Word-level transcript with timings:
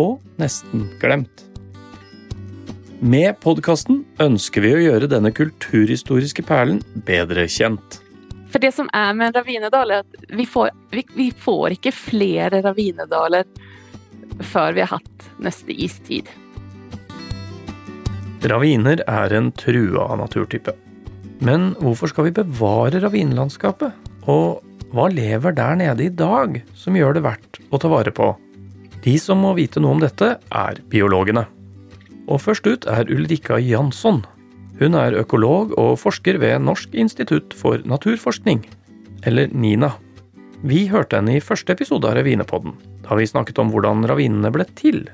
og 0.00 0.20
nesten 0.40 0.86
glemt. 1.02 1.46
Med 3.02 3.34
podkasten 3.42 4.04
ønsker 4.22 4.62
vi 4.62 4.76
å 4.76 4.82
gjøre 4.84 5.10
denne 5.10 5.32
kulturhistoriske 5.34 6.44
perlen 6.46 6.78
bedre 7.08 7.48
kjent. 7.50 7.98
For 8.52 8.62
det 8.62 8.70
som 8.76 8.86
er 8.94 9.10
med 9.16 9.34
Ravinedal, 9.34 9.90
er 9.90 10.04
at 10.04 10.28
vi 10.30 10.46
får, 10.46 10.70
vi, 10.92 11.02
vi 11.16 11.30
får 11.34 11.78
ikke 11.78 11.94
flere 11.96 12.60
ravinedaler 12.62 13.48
før 14.52 14.76
vi 14.76 14.84
har 14.84 15.00
hatt 15.00 15.26
neste 15.42 15.74
istid. 15.74 16.30
Raviner 18.42 19.02
er 19.06 19.34
en 19.38 19.50
trua 19.54 20.08
naturtype. 20.18 20.74
Men 21.42 21.72
hvorfor 21.82 22.10
skal 22.10 22.28
vi 22.28 22.36
bevare 22.38 23.02
ravinlandskapet? 23.02 23.94
Og 24.30 24.62
hva 24.92 25.08
lever 25.10 25.54
der 25.56 25.78
nede 25.78 26.06
i 26.06 26.12
dag 26.14 26.60
som 26.78 26.98
gjør 26.98 27.16
det 27.16 27.26
verdt 27.26 27.62
å 27.72 27.80
ta 27.82 27.90
vare 27.90 28.14
på? 28.14 28.30
De 29.02 29.16
som 29.18 29.40
må 29.42 29.54
vite 29.58 29.82
noe 29.82 29.96
om 29.96 30.02
dette, 30.02 30.36
er 30.38 30.78
biologene. 30.90 31.46
Og 32.30 32.38
først 32.44 32.68
ut 32.68 32.86
er 32.86 33.10
Ulrika 33.10 33.58
Jansson. 33.58 34.22
Hun 34.78 34.94
er 34.98 35.16
økolog 35.18 35.74
og 35.78 35.98
forsker 36.00 36.38
ved 36.42 36.62
Norsk 36.62 36.94
institutt 36.94 37.54
for 37.58 37.82
naturforskning, 37.88 38.62
eller 39.26 39.50
NINA. 39.50 39.92
Vi 40.62 40.84
hørte 40.90 41.18
henne 41.18 41.36
i 41.36 41.42
første 41.42 41.74
episode 41.74 42.06
av 42.06 42.14
Ravinepodden, 42.20 42.76
da 43.02 43.18
vi 43.18 43.26
snakket 43.26 43.58
om 43.58 43.72
hvordan 43.74 44.06
ravinene 44.06 44.52
ble 44.54 44.66
til. 44.78 45.04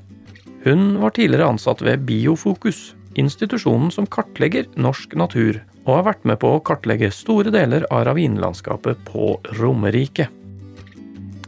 Hun 0.66 0.98
var 1.00 1.14
tidligere 1.16 1.48
ansatt 1.54 1.80
ved 1.86 2.04
Biofokus, 2.08 2.92
institusjonen 3.18 3.88
som 3.94 4.08
kartlegger 4.10 4.68
norsk 4.76 5.16
natur, 5.16 5.62
og 5.86 5.94
har 5.94 6.06
vært 6.10 6.28
med 6.28 6.40
på 6.42 6.50
å 6.52 6.60
kartlegge 6.60 7.08
store 7.14 7.52
deler 7.54 7.86
av 7.88 8.04
ravinlandskapet 8.10 9.00
på 9.08 9.38
Romerike. 9.56 10.28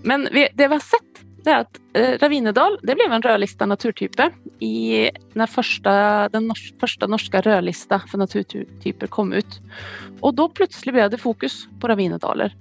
Men 0.08 0.25
vi, 0.32 0.47
det 0.56 0.70
vi 0.70 0.78
har 0.78 0.84
sett, 0.84 1.09
det 1.44 1.52
er 1.52 1.64
at 1.64 1.80
eh, 1.96 2.14
Ravinedal 2.20 2.77
det 2.86 2.96
ble 2.98 3.06
en 3.08 3.24
rødlista 3.24 3.66
naturtype 3.69 4.28
i 4.64 5.08
den 5.33 5.47
første, 5.48 5.94
den 6.34 6.50
første 6.80 7.08
norske 7.10 7.42
rødlista 7.47 8.00
for 8.06 8.20
naturtyper 8.20 9.10
kom 9.12 9.32
ut. 9.32 9.58
Og 10.20 10.36
da 10.36 10.48
plutselig 10.52 10.97
ble 10.97 11.08
det 11.12 11.20
fokus 11.22 11.64
på 11.80 11.91
ravinedaler. 11.91 12.55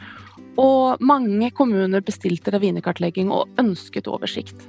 Og 0.59 1.01
mange 1.03 1.51
kommuner 1.55 2.03
bestilte 2.05 2.53
ravinekartlegging 2.55 3.31
og 3.31 3.51
ønsket 3.61 4.09
oversikt. 4.11 4.63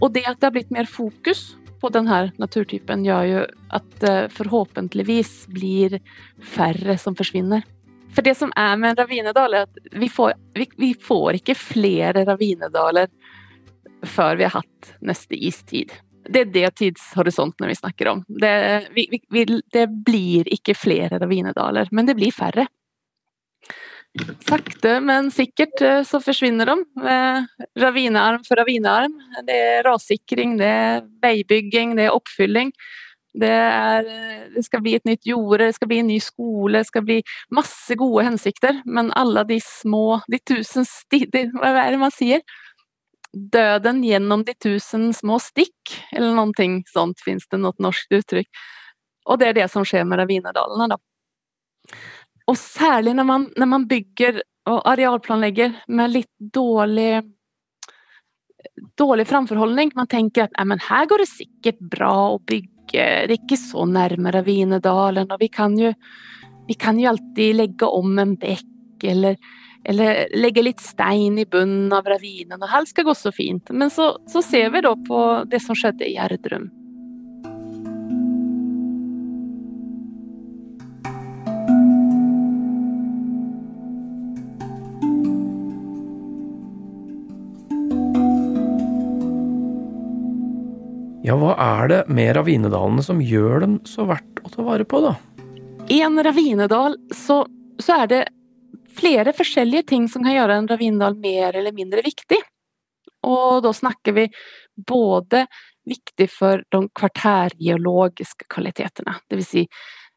Og 0.00 0.12
det 0.14 0.24
at 0.26 0.40
det 0.40 0.48
har 0.48 0.56
blitt 0.56 0.72
mer 0.74 0.88
fokus 0.90 1.52
på 1.82 1.90
denne 1.92 2.28
naturtypen, 2.38 3.04
gjør 3.04 3.28
jo 3.28 3.44
at 3.74 3.94
det 4.02 4.16
forhåpentligvis 4.36 5.32
blir 5.52 5.98
færre 6.54 6.98
som 7.00 7.16
forsvinner. 7.18 7.64
For 8.12 8.24
det 8.24 8.34
som 8.36 8.52
er 8.58 8.76
med 8.76 8.92
en 8.92 9.00
ravinedal, 9.00 9.54
er 9.56 9.66
at 9.66 9.96
vi 9.98 10.08
får, 10.12 10.34
vi, 10.54 10.68
vi 10.78 10.92
får 11.00 11.40
ikke 11.40 11.56
flere 11.56 12.26
ravinedaler 12.28 13.08
før 14.06 14.38
vi 14.40 14.48
har 14.48 14.60
hatt 14.60 14.94
neste 15.04 15.38
istid. 15.38 15.92
Det 16.22 16.44
er 16.44 16.52
det 16.54 16.68
tidshorisonten 16.78 17.66
vi 17.66 17.74
snakker 17.74 18.12
om. 18.12 18.22
Det, 18.28 18.52
vi, 18.94 19.08
vi, 19.30 19.44
det 19.74 19.88
blir 20.06 20.48
ikke 20.54 20.76
flere 20.78 21.18
ravinedaler, 21.22 21.90
men 21.90 22.06
det 22.06 22.16
blir 22.18 22.34
færre. 22.34 22.68
Sakte, 24.44 24.98
men 25.00 25.30
sikkert 25.32 25.80
eh, 25.80 26.02
så 26.04 26.20
forsvinner 26.20 26.68
de. 26.68 26.74
Eh, 27.08 27.68
ravinearm 27.80 28.42
for 28.44 28.60
ravinearm. 28.60 29.14
Det 29.46 29.56
er 29.56 29.86
rassikring, 29.86 30.58
det 30.60 30.68
er 30.68 31.06
veibygging, 31.24 31.96
det 31.96 32.06
er 32.06 32.18
oppfylling. 32.18 32.74
Det, 33.32 33.48
er, 33.48 34.04
eh, 34.04 34.42
det, 34.52 34.66
skal 34.66 34.82
bli 34.84 34.98
et 34.98 35.08
nytt 35.08 35.24
jorde, 35.24 35.64
det 35.64 35.78
skal 35.78 35.88
bli 35.88 36.02
en 36.02 36.10
ny 36.12 36.18
skole, 36.20 36.82
det 36.82 36.90
skal 36.90 37.06
bli 37.08 37.22
masse 37.56 37.96
gode 37.96 38.26
hensikter. 38.28 38.82
Men 38.84 39.08
alle 39.16 39.46
de 39.48 39.58
små, 39.64 40.20
de 40.28 40.42
tusen 40.44 40.84
sti... 40.88 41.24
Hva 41.56 41.72
er 41.72 41.94
det 41.94 42.02
man 42.02 42.12
sier? 42.12 42.44
Døden 43.32 44.02
gjennom 44.04 44.42
de 44.44 44.54
tusen 44.60 45.10
små 45.16 45.38
stikk, 45.40 45.94
eller 46.12 46.34
noe 46.36 46.68
sånt, 46.92 47.20
fins 47.24 47.48
det 47.48 47.62
noe 47.62 47.72
norsk 47.80 48.18
uttrykk. 48.18 48.50
Og 49.30 49.38
det 49.40 49.48
er 49.48 49.60
det 49.62 49.68
som 49.72 49.86
skjer 49.88 50.04
med 50.04 50.20
ravinedalene, 50.20 50.90
da. 50.92 50.98
Og 52.50 52.58
særlig 52.58 53.14
når 53.16 53.24
man, 53.24 53.46
når 53.56 53.70
man 53.70 53.86
bygger 53.88 54.42
og 54.68 54.82
arealplanlegger 54.92 55.72
med 55.90 56.12
litt 56.12 56.30
dårlig 56.38 57.22
dårlig 58.98 59.26
framforholdning. 59.28 59.92
Man 59.94 60.10
tenker 60.10 60.46
at 60.46 60.66
men 60.66 60.82
her 60.82 61.08
går 61.10 61.24
det 61.24 61.30
sikkert 61.30 61.80
bra 61.92 62.12
å 62.34 62.38
bygge, 62.38 62.68
det 62.92 63.34
er 63.34 63.38
ikke 63.38 63.58
så 63.60 63.86
nærme 63.88 64.32
Ravinedalen. 64.34 65.30
Og 65.32 65.42
vi 65.42 65.48
kan 65.52 65.76
jo, 65.78 65.92
vi 66.68 66.78
kan 66.78 67.00
jo 67.00 67.10
alltid 67.12 67.58
legge 67.58 67.88
om 67.88 68.18
en 68.22 68.36
bekk, 68.40 69.06
eller, 69.12 69.38
eller 69.84 70.26
legge 70.36 70.62
litt 70.62 70.80
stein 70.80 71.38
i 71.38 71.46
bunnen 71.48 71.92
av 71.94 72.06
ravinen, 72.06 72.60
og 72.60 72.76
alt 72.78 72.92
skal 72.92 73.08
gå 73.08 73.16
så 73.18 73.32
fint. 73.34 73.72
Men 73.74 73.90
så, 73.90 74.14
så 74.30 74.42
ser 74.44 74.70
vi 74.74 74.84
da 74.84 74.94
på 75.08 75.24
det 75.50 75.62
som 75.64 75.78
skjedde 75.78 76.06
i 76.06 76.14
Gjerdrum. 76.16 76.70
Ja, 91.22 91.36
hva 91.38 91.52
er 91.54 91.86
det 91.88 91.98
med 92.10 92.34
ravinedalene 92.34 93.02
som 93.06 93.20
gjør 93.22 93.62
dem 93.62 93.76
så 93.86 94.04
verdt 94.08 94.42
å 94.42 94.50
ta 94.50 94.64
vare 94.66 94.84
på, 94.84 94.98
da? 95.04 95.14
I 95.88 96.00
en 96.02 96.18
ravinedal 96.18 96.96
så, 97.14 97.44
så 97.78 98.02
er 98.02 98.10
det 98.10 98.22
flere 98.96 99.34
forskjellige 99.36 99.88
ting 99.92 100.08
som 100.10 100.24
kan 100.24 100.36
gjøre 100.36 100.58
en 100.58 100.70
ravinedal 100.70 101.16
mer 101.20 101.56
eller 101.58 101.74
mindre 101.76 102.04
viktig. 102.04 102.40
Og 103.26 103.62
da 103.64 103.72
snakker 103.74 104.16
vi 104.16 104.26
både 104.76 105.46
viktig 105.88 106.28
for 106.30 106.62
de 106.70 106.84
kvartærgeologiske 106.98 108.46
kvalitetene, 108.50 109.16
dvs. 109.30 109.50
Si 109.50 109.66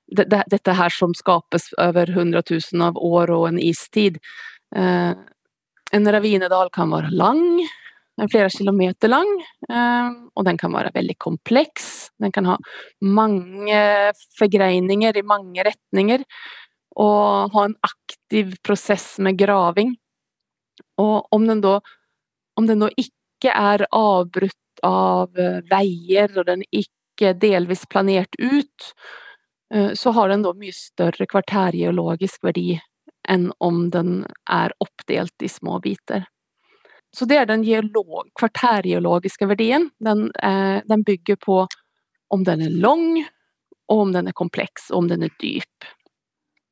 det, 0.06 0.28
det, 0.30 0.44
dette 0.52 0.76
her 0.78 0.94
som 0.94 1.16
skapes 1.18 1.72
over 1.82 2.10
100 2.10 2.44
000 2.52 2.84
av 2.86 2.98
år 3.02 3.32
og 3.34 3.48
en 3.50 3.58
istid. 3.62 4.20
Eh, 4.76 5.14
en 5.96 6.12
ravinedal 6.14 6.70
kan 6.74 6.92
være 6.94 7.10
lang, 7.16 7.64
er 8.22 8.30
flere 8.32 8.52
kilometer 8.54 9.12
lang, 9.12 9.32
eh, 9.70 10.12
og 10.36 10.46
den 10.48 10.60
kan 10.62 10.74
være 10.76 10.94
veldig 10.96 11.18
kompleks. 11.22 12.12
Den 12.22 12.34
kan 12.36 12.48
ha 12.52 12.60
mange 13.02 13.82
forgreininger 14.38 15.18
i 15.18 15.26
mange 15.26 15.66
retninger, 15.66 16.26
og 16.96 17.54
ha 17.54 17.66
en 17.68 17.78
aktiv 17.86 18.56
prosess 18.64 19.16
med 19.20 19.38
graving. 19.40 19.96
Og 21.02 21.28
om 21.36 21.48
den 21.48 21.62
da, 21.64 21.80
om 22.60 22.68
den 22.68 22.84
da 22.84 22.90
ikke 23.00 23.52
er 23.52 23.86
avbrutt 23.92 24.84
av 24.86 25.36
eh, 25.40 25.62
veier, 25.72 26.32
og 26.38 26.48
den 26.48 26.64
ikke 26.72 27.34
delvis 27.40 27.86
planert 27.92 28.36
ut, 28.40 28.92
eh, 29.74 29.92
så 29.96 30.16
har 30.16 30.32
den 30.32 30.46
da 30.46 30.54
mye 30.56 30.76
større 30.76 31.28
kvartærgeologisk 31.32 32.44
verdi 32.48 32.76
enn 33.26 33.50
om 33.64 33.88
den 33.90 34.24
er 34.52 34.74
oppdelt 34.84 35.42
i 35.42 35.50
små 35.50 35.80
biter. 35.82 36.28
Så 37.16 37.26
det 37.26 37.38
er 37.40 37.48
den 37.48 37.64
kvartærgeologiske 38.36 39.48
verdien. 39.48 39.90
Den, 40.04 40.32
eh, 40.44 40.82
den, 40.86 41.04
bygger 41.04 41.36
på 41.36 41.68
om 42.30 42.44
den 42.44 42.62
er 42.62 42.70
lang, 42.70 43.24
og 43.88 44.00
om 44.00 44.12
den 44.12 44.28
er 44.28 44.36
kompleks, 44.36 44.90
og 44.92 44.98
om 44.98 45.08
den 45.08 45.24
er 45.24 45.32
dyp. 45.40 45.88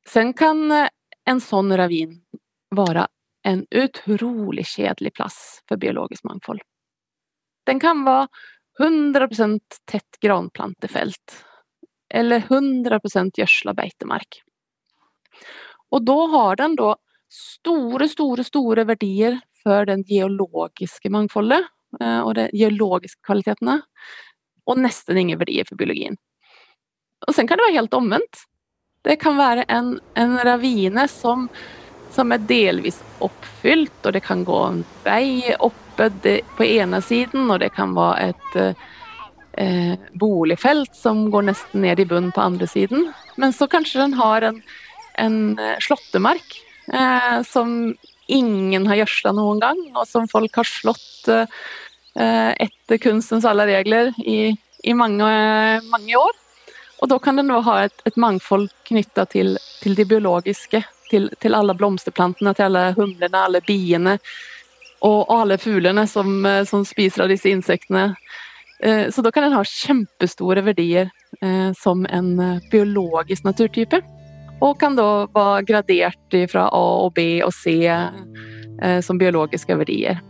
Sen 0.08 0.32
kan 0.36 0.70
eh, 0.72 0.88
en 1.26 1.40
sånn 1.40 1.72
ravin 1.76 2.18
være 2.74 3.06
en 3.44 3.64
utrolig 3.70 4.66
kjedelig 4.68 5.14
plass 5.16 5.38
for 5.68 5.80
biologisk 5.80 6.24
mangfold. 6.28 6.60
Den 7.68 7.80
kan 7.80 8.04
være 8.04 8.28
100% 8.80 9.78
tett 9.86 10.18
granplantefelt, 10.20 11.36
eller 12.14 12.40
100% 12.48 13.38
gjødsla 13.38 13.74
beitemark. 13.76 14.40
Og 15.94 16.04
da 16.04 16.16
har 16.34 16.58
den 16.58 16.74
da 16.78 16.94
store, 17.30 18.08
store, 18.10 18.44
store 18.44 18.84
verdier 18.88 19.38
for 19.62 19.86
den 19.88 20.02
geologiske 20.08 21.10
mangfoldet 21.12 21.62
eh, 22.00 22.20
og 22.20 22.34
de 22.38 22.48
geologiske 22.52 23.22
kvalitetene, 23.26 23.80
og 24.64 24.80
nesten 24.80 25.20
ingen 25.20 25.40
verdier 25.40 25.68
for 25.68 25.78
biologien. 25.80 26.16
Og 27.28 27.36
sen 27.36 27.48
kan 27.48 27.60
det 27.60 27.68
være 27.68 27.78
helt 27.78 27.96
omvendt. 27.96 28.44
Det 29.04 29.18
kan 29.20 29.36
være 29.36 29.66
en, 29.68 29.98
en 30.16 30.36
ravine 30.46 31.06
som, 31.12 31.48
som, 32.14 32.32
er 32.32 32.46
delvis 32.48 33.02
oppfylt, 33.24 33.98
og 34.04 34.14
det 34.16 34.24
kan 34.24 34.44
gå 34.48 34.60
en 34.64 34.84
vei 35.04 35.54
oppe 35.58 36.08
på 36.56 36.66
ene 36.66 37.02
siden, 37.04 37.50
og 37.52 37.60
det 37.60 37.74
kan 37.76 37.92
være 37.94 38.30
et, 38.32 38.56
eh, 39.60 39.92
boligfelt 40.18 40.96
som 40.96 41.28
går 41.30 41.50
nesten 41.50 41.84
ned 41.84 42.00
i 42.00 42.08
bunnen 42.08 42.32
på 42.34 42.42
andre 42.42 42.66
siden. 42.70 43.12
Men 43.36 43.52
så 43.52 43.68
kanskje 43.70 44.02
den 44.02 44.16
har 44.18 44.48
en, 44.48 44.62
en 45.20 45.38
eh, 45.58 45.76
slåttemark 45.84 46.58
eh, 46.92 47.42
som 47.46 47.94
ingen 48.26 48.86
har 48.88 49.02
gjødsla 49.02 49.34
noen 49.36 49.60
gang, 49.62 49.80
og 49.94 50.06
som 50.08 50.28
folk 50.30 50.56
har 50.56 50.68
slått 50.68 51.28
eh, 51.28 51.44
etter 52.16 53.00
kunstens 53.02 53.44
alle 53.48 53.66
regler 53.68 54.14
i, 54.24 54.54
i 54.84 54.96
mange, 54.96 55.28
mange, 55.90 56.16
år. 56.16 56.40
Og 57.02 57.10
da 57.10 57.18
kan 57.18 57.36
den 57.36 57.50
ha 57.50 57.76
et, 57.84 58.02
et 58.06 58.16
mangfold 58.16 58.68
knytta 58.88 59.26
til, 59.30 59.56
til, 59.82 59.94
det 59.98 60.06
biologiske, 60.08 60.82
til, 61.10 61.30
til 61.40 61.54
alle 61.54 61.74
blomsterplantene, 61.76 62.54
til 62.54 62.68
alle 62.68 62.84
humlene, 62.96 63.46
alle 63.46 63.60
biene 63.66 64.18
og 65.04 65.28
alle 65.28 65.58
fuglene 65.60 66.06
som, 66.08 66.46
eh, 66.46 66.64
som 66.64 66.84
spiser 66.84 67.24
av 67.24 67.32
disse 67.32 67.50
insektene. 67.52 68.14
Eh, 68.80 69.10
så 69.10 69.22
da 69.22 69.30
kan 69.30 69.44
den 69.46 69.56
ha 69.56 69.64
kjempestore 69.64 70.64
verdier 70.64 71.10
eh, 71.40 71.72
som 71.76 72.06
en 72.06 72.60
biologisk 72.72 73.44
naturtype. 73.44 74.00
Og 74.64 74.78
kan 74.80 74.96
da 74.96 75.26
være 75.34 75.64
gradert 75.68 76.36
fra 76.50 76.68
A 76.72 76.84
og 77.04 77.12
B 77.14 77.42
og 77.44 77.52
C 77.52 77.84
som 79.04 79.18
biologiske 79.18 79.76
verdier. 79.76 80.22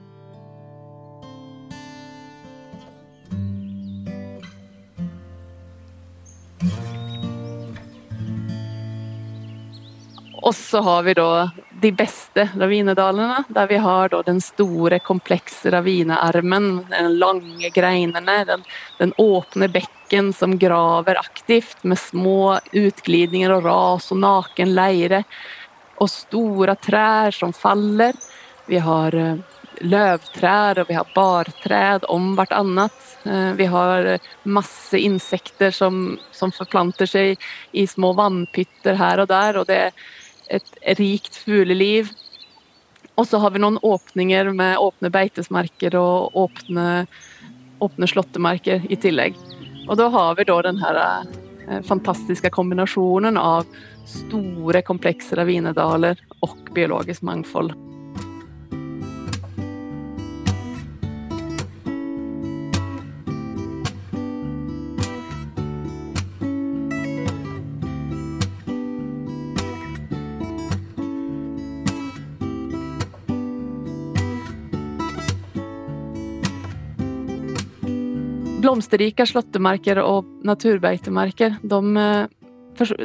Og 10.45 10.55
så 10.55 10.81
har 10.85 11.03
vi 11.03 11.15
da 11.17 11.51
de 11.81 11.89
beste 11.97 12.45
ravinedalene, 12.53 13.47
der 13.49 13.69
vi 13.71 13.79
har 13.81 14.13
den 14.27 14.43
store, 14.45 14.99
komplekse 15.01 15.71
ravinearmen, 15.73 16.67
den 16.91 17.15
lange 17.19 17.71
greinene, 17.73 18.35
den, 18.45 18.65
den, 18.99 19.15
åpne 19.17 19.71
bekken 19.73 20.35
som 20.37 20.59
graver 20.61 21.17
aktivt 21.17 21.81
med 21.89 21.97
små 21.99 22.59
utglidninger 22.77 23.55
og 23.57 23.65
ras 23.65 24.11
og 24.13 24.21
naken 24.21 24.75
leire, 24.77 25.23
og 25.97 26.11
store 26.13 26.75
trær 26.77 27.33
som 27.33 27.55
faller. 27.57 28.13
Vi 28.69 28.83
har 28.85 29.17
eh, 29.17 29.41
løvtrær 29.81 30.83
og 30.83 30.91
vi 30.91 30.99
har 30.99 31.15
bartrær 31.15 32.05
om 32.13 32.35
hvert 32.37 32.53
annet. 32.53 33.01
vi 33.57 33.65
har 33.65 34.19
masse 34.45 34.99
insekter 35.01 35.71
som, 35.73 36.19
som 36.33 36.53
forplanter 36.53 37.09
seg 37.09 37.41
i 37.73 37.87
små 37.89 38.13
vannpytter 38.13 39.01
her 39.01 39.23
og 39.25 39.29
der. 39.33 39.57
og 39.57 39.67
det 39.67 39.79
er 39.87 39.97
et 40.51 40.99
rikt 40.99 41.37
fugleliv. 41.37 42.11
Og 43.15 43.29
så 43.31 43.39
har 43.39 43.55
vi 43.55 43.63
noen 43.63 43.79
åpninger 43.83 44.51
med 44.57 44.81
åpne 44.83 45.11
beitesmerker 45.15 45.95
og 46.01 46.35
åpne, 46.35 47.07
åpne 47.85 48.11
slåttemerker 48.11 48.87
i 48.91 48.99
tillegg. 48.99 49.39
Og 49.87 49.99
da 50.01 50.09
har 50.11 50.35
vi 50.39 50.47
da 50.49 50.61
den 50.67 50.81
eh, 50.83 51.81
fantastiske 51.87 52.51
kombinasjonen 52.51 53.39
av 53.39 53.69
store, 54.09 54.83
komplekse 54.83 55.39
ravinedaler 55.39 56.19
og 56.43 56.57
biologisk 56.75 57.23
mangfold. 57.23 57.73
Blomsterrika 78.75 79.27
slåttemarker 79.27 80.01
og 80.03 80.27
naturbeitemarker 80.43 81.61
de, 81.63 81.81
eh, 81.97 82.27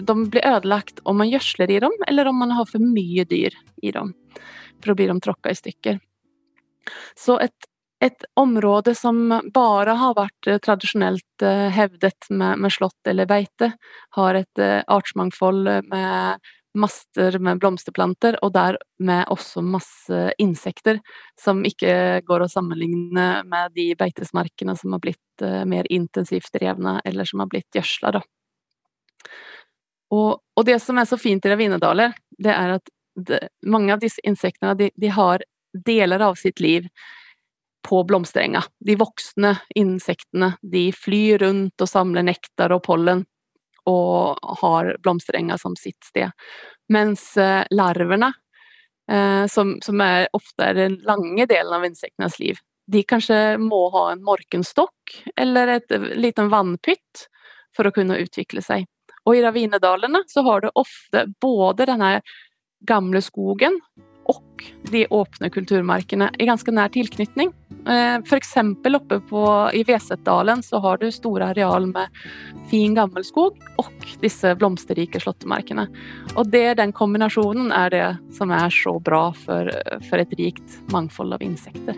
de, 0.01 0.15
blir 0.29 0.45
ødelagt 0.45 0.99
om 1.05 1.19
man 1.21 1.29
gjødsler 1.29 1.69
i 1.69 1.79
dem, 1.79 1.93
eller 2.07 2.27
om 2.27 2.39
man 2.41 2.55
har 2.57 2.65
for 2.65 2.81
mye 2.81 3.25
dyr 3.29 3.53
i 3.83 3.91
dem. 3.93 4.15
For 4.81 4.91
å 4.91 4.95
blir 4.97 5.11
de 5.11 5.19
tråkka 5.21 5.53
i 5.53 5.59
stykker. 5.59 5.99
Så 7.13 7.37
et, 7.43 7.69
et, 8.01 8.25
område 8.33 8.95
som 8.97 9.21
bare 9.53 9.93
har 9.99 10.15
vært 10.17 10.49
eh, 10.49 10.57
tradisjonelt 10.57 11.45
eh, 11.45 11.69
hevdet 11.69 12.31
med, 12.31 12.57
med 12.65 12.73
slått 12.73 13.11
eller 13.11 13.29
beite, 13.29 13.75
har 14.17 14.41
et 14.41 14.65
artsmangfold 14.89 15.69
med 15.85 16.49
master 16.79 17.37
med 17.43 17.59
blomsterplanter, 17.61 18.37
og 18.45 18.53
dermed 18.55 19.31
også 19.33 19.63
masse 19.65 20.21
insekter 20.41 20.99
som 21.39 21.61
ikke 21.67 22.21
går 22.27 22.45
å 22.45 22.49
sammenligne 22.51 23.27
med 23.49 23.75
de 23.77 23.91
beitesmarkene 23.99 24.75
som 24.79 24.95
har 24.95 25.03
blitt 25.03 25.43
uh, 25.45 25.63
mer 25.69 25.89
intensivt 25.93 26.51
drevne, 26.55 26.99
eller 27.05 27.29
som 27.29 27.43
har 27.43 27.51
blitt 27.51 27.75
gjødsla. 27.75 28.21
Og, 30.09 30.31
og, 30.39 30.65
det 30.65 30.79
som 30.81 30.97
er 30.97 31.07
så 31.09 31.19
fint 31.21 31.45
i 31.45 31.53
ravinedaler, 31.53 32.15
det 32.39 32.53
er 32.55 32.77
at 32.79 32.93
det, 33.19 33.43
mange 33.67 33.93
av 33.93 34.01
disse 34.01 34.23
insektene 34.25 34.73
de, 34.79 34.89
de 34.95 35.11
har 35.13 35.43
deler 35.85 36.23
av 36.25 36.39
sitt 36.39 36.59
liv 36.63 36.87
på 37.85 38.03
blomsterenga. 38.03 38.63
De 38.85 38.95
voksne 38.99 39.53
insektene 39.77 40.53
de 40.61 40.89
flyr 40.95 41.43
rundt 41.45 41.81
og 41.81 41.89
samler 41.89 42.25
nektar 42.27 42.73
og 42.75 42.83
pollen 42.85 43.23
og 43.89 44.59
har 44.61 44.93
blomsterenga 45.03 45.57
som 45.57 45.75
sitt 45.79 46.03
sted. 46.05 46.29
Mens 46.93 47.31
eh, 47.37 47.63
larvene, 47.75 48.31
eh, 49.11 49.45
som, 49.51 49.77
som 49.85 50.01
er 50.05 50.27
ofte 50.37 50.69
er 50.69 50.77
den 50.77 50.99
lange 51.07 51.47
delen 51.49 51.75
av 51.79 51.87
insektenes 51.87 52.39
liv, 52.41 52.61
de 52.89 53.03
kanskje 53.05 53.57
må 53.61 53.83
ha 53.93 54.07
en 54.11 54.23
morkenstokk 54.25 55.19
eller 55.37 55.75
et 55.75 55.93
liten 56.17 56.49
vannpytt 56.49 57.27
for 57.75 57.85
å 57.85 57.93
kunne 57.93 58.17
utvikle 58.21 58.63
seg. 58.65 58.87
Og 59.27 59.37
i 59.37 59.43
ravinedalene 59.43 60.23
så 60.29 60.41
har 60.47 60.63
du 60.63 60.71
ofte 60.79 61.27
både 61.41 61.85
denne 61.89 62.15
gamle 62.87 63.21
skogen 63.21 63.77
og 64.29 64.63
de 64.91 65.05
åpne 65.13 65.49
kulturmarkene 65.53 66.29
i 66.39 66.47
ganske 66.49 66.71
nær 66.73 66.91
tilknytning. 66.93 67.51
Eh, 67.89 68.17
F.eks. 68.21 68.55
oppe 68.95 69.19
på, 69.29 69.43
i 69.73 69.83
Vesetdalen 69.87 70.63
så 70.65 70.81
har 70.83 70.99
du 71.01 71.09
store 71.11 71.51
areal 71.53 71.87
med 71.89 72.13
fin 72.69 72.95
gammelskog 72.97 73.57
og 73.81 74.07
disse 74.21 74.53
blomsterrike 74.59 75.21
slåttemarkene. 75.23 75.87
Og 76.35 76.51
det, 76.53 76.77
den 76.81 76.93
kombinasjonen 76.95 77.73
er 77.75 77.93
det 77.93 78.05
som 78.37 78.53
er 78.53 78.69
så 78.73 78.97
bra 78.99 79.29
for, 79.33 79.71
for 80.09 80.21
et 80.21 80.37
rikt 80.39 80.79
mangfold 80.93 81.37
av 81.37 81.45
insekter. 81.45 81.97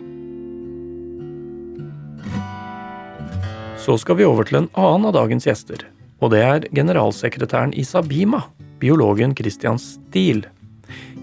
Så 3.82 3.98
skal 3.98 4.20
vi 4.20 4.28
over 4.30 4.46
til 4.46 4.62
en 4.62 4.72
annen 4.78 5.10
av 5.10 5.16
dagens 5.18 5.48
gjester. 5.48 5.88
Og 6.22 6.30
det 6.36 6.42
er 6.46 6.66
generalsekretæren 6.70 7.74
i 7.74 7.84
Sabima, 7.88 8.44
biologen 8.82 9.34
Christian 9.38 9.80
Stiel 9.82 10.46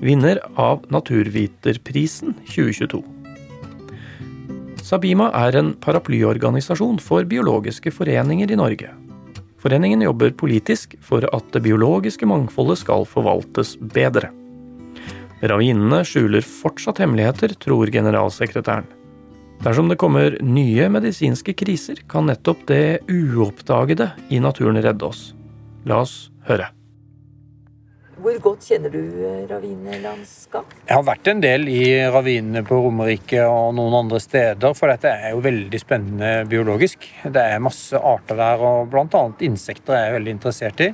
vinner 0.01 0.41
av 0.55 0.85
Naturviterprisen 0.93 2.35
2022. 2.47 3.03
Sabima 4.83 5.29
er 5.37 5.59
en 5.59 5.75
paraplyorganisasjon 5.83 7.01
for 7.03 7.27
biologiske 7.29 7.93
foreninger 7.93 8.53
i 8.55 8.59
Norge. 8.59 8.93
Foreningen 9.59 10.05
jobber 10.07 10.31
politisk 10.39 10.95
for 11.05 11.27
at 11.35 11.51
det 11.53 11.65
biologiske 11.67 12.29
mangfoldet 12.31 12.81
skal 12.85 13.05
forvaltes 13.11 13.75
bedre. 13.95 14.31
Ravinene 15.43 16.01
skjuler 16.07 16.47
fortsatt 16.47 17.03
hemmeligheter, 17.03 17.53
tror 17.61 17.91
generalsekretæren. 17.95 18.87
Dersom 19.63 19.91
det 19.91 19.99
kommer 19.99 20.39
nye 20.43 20.87
medisinske 20.95 21.55
kriser, 21.59 22.05
kan 22.11 22.31
nettopp 22.31 22.63
det 22.71 23.01
uoppdagede 23.11 24.13
i 24.31 24.39
naturen 24.43 24.79
redde 24.83 25.11
oss. 25.11 25.33
La 25.87 26.05
oss 26.07 26.29
høre. 26.47 26.71
Hvor 28.19 28.35
godt 28.43 28.65
kjenner 28.67 28.91
du 28.91 28.99
eh, 29.23 29.45
ravinelandskap? 29.47 30.73
Jeg 30.89 30.91
har 30.97 31.05
vært 31.07 31.29
en 31.31 31.43
del 31.43 31.69
i 31.71 31.85
ravinene 32.11 32.65
på 32.67 32.81
Romerike 32.83 33.45
og 33.47 33.77
noen 33.79 33.95
andre 34.01 34.19
steder, 34.19 34.75
for 34.75 34.91
dette 34.91 35.13
er 35.13 35.37
jo 35.37 35.45
veldig 35.45 35.79
spennende 35.79 36.33
biologisk. 36.51 37.07
Det 37.23 37.45
er 37.55 37.63
masse 37.63 37.95
arter 37.95 38.41
der, 38.41 38.67
og 38.67 38.91
bl.a. 38.91 39.23
insekter 39.47 39.95
er 39.95 40.09
jeg 40.09 40.17
veldig 40.19 40.35
interessert 40.35 40.83
i. 40.83 40.91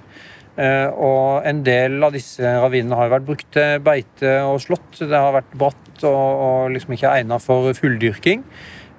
Eh, 0.61 0.87
og 0.93 1.49
en 1.49 1.64
del 1.64 1.97
av 2.04 2.12
disse 2.12 2.45
ravinene 2.45 3.00
har 3.00 3.16
vært 3.16 3.28
brukt 3.33 3.49
til 3.57 3.81
beite 3.88 4.37
og 4.45 4.61
slått. 4.66 5.00
Det 5.00 5.16
har 5.16 5.33
vært 5.40 5.59
bratt 5.64 6.04
og, 6.04 6.75
liksom 6.76 6.93
ikke 6.99 7.19
egnet 7.23 7.49
for 7.49 7.73
fulldyrking. 7.81 8.45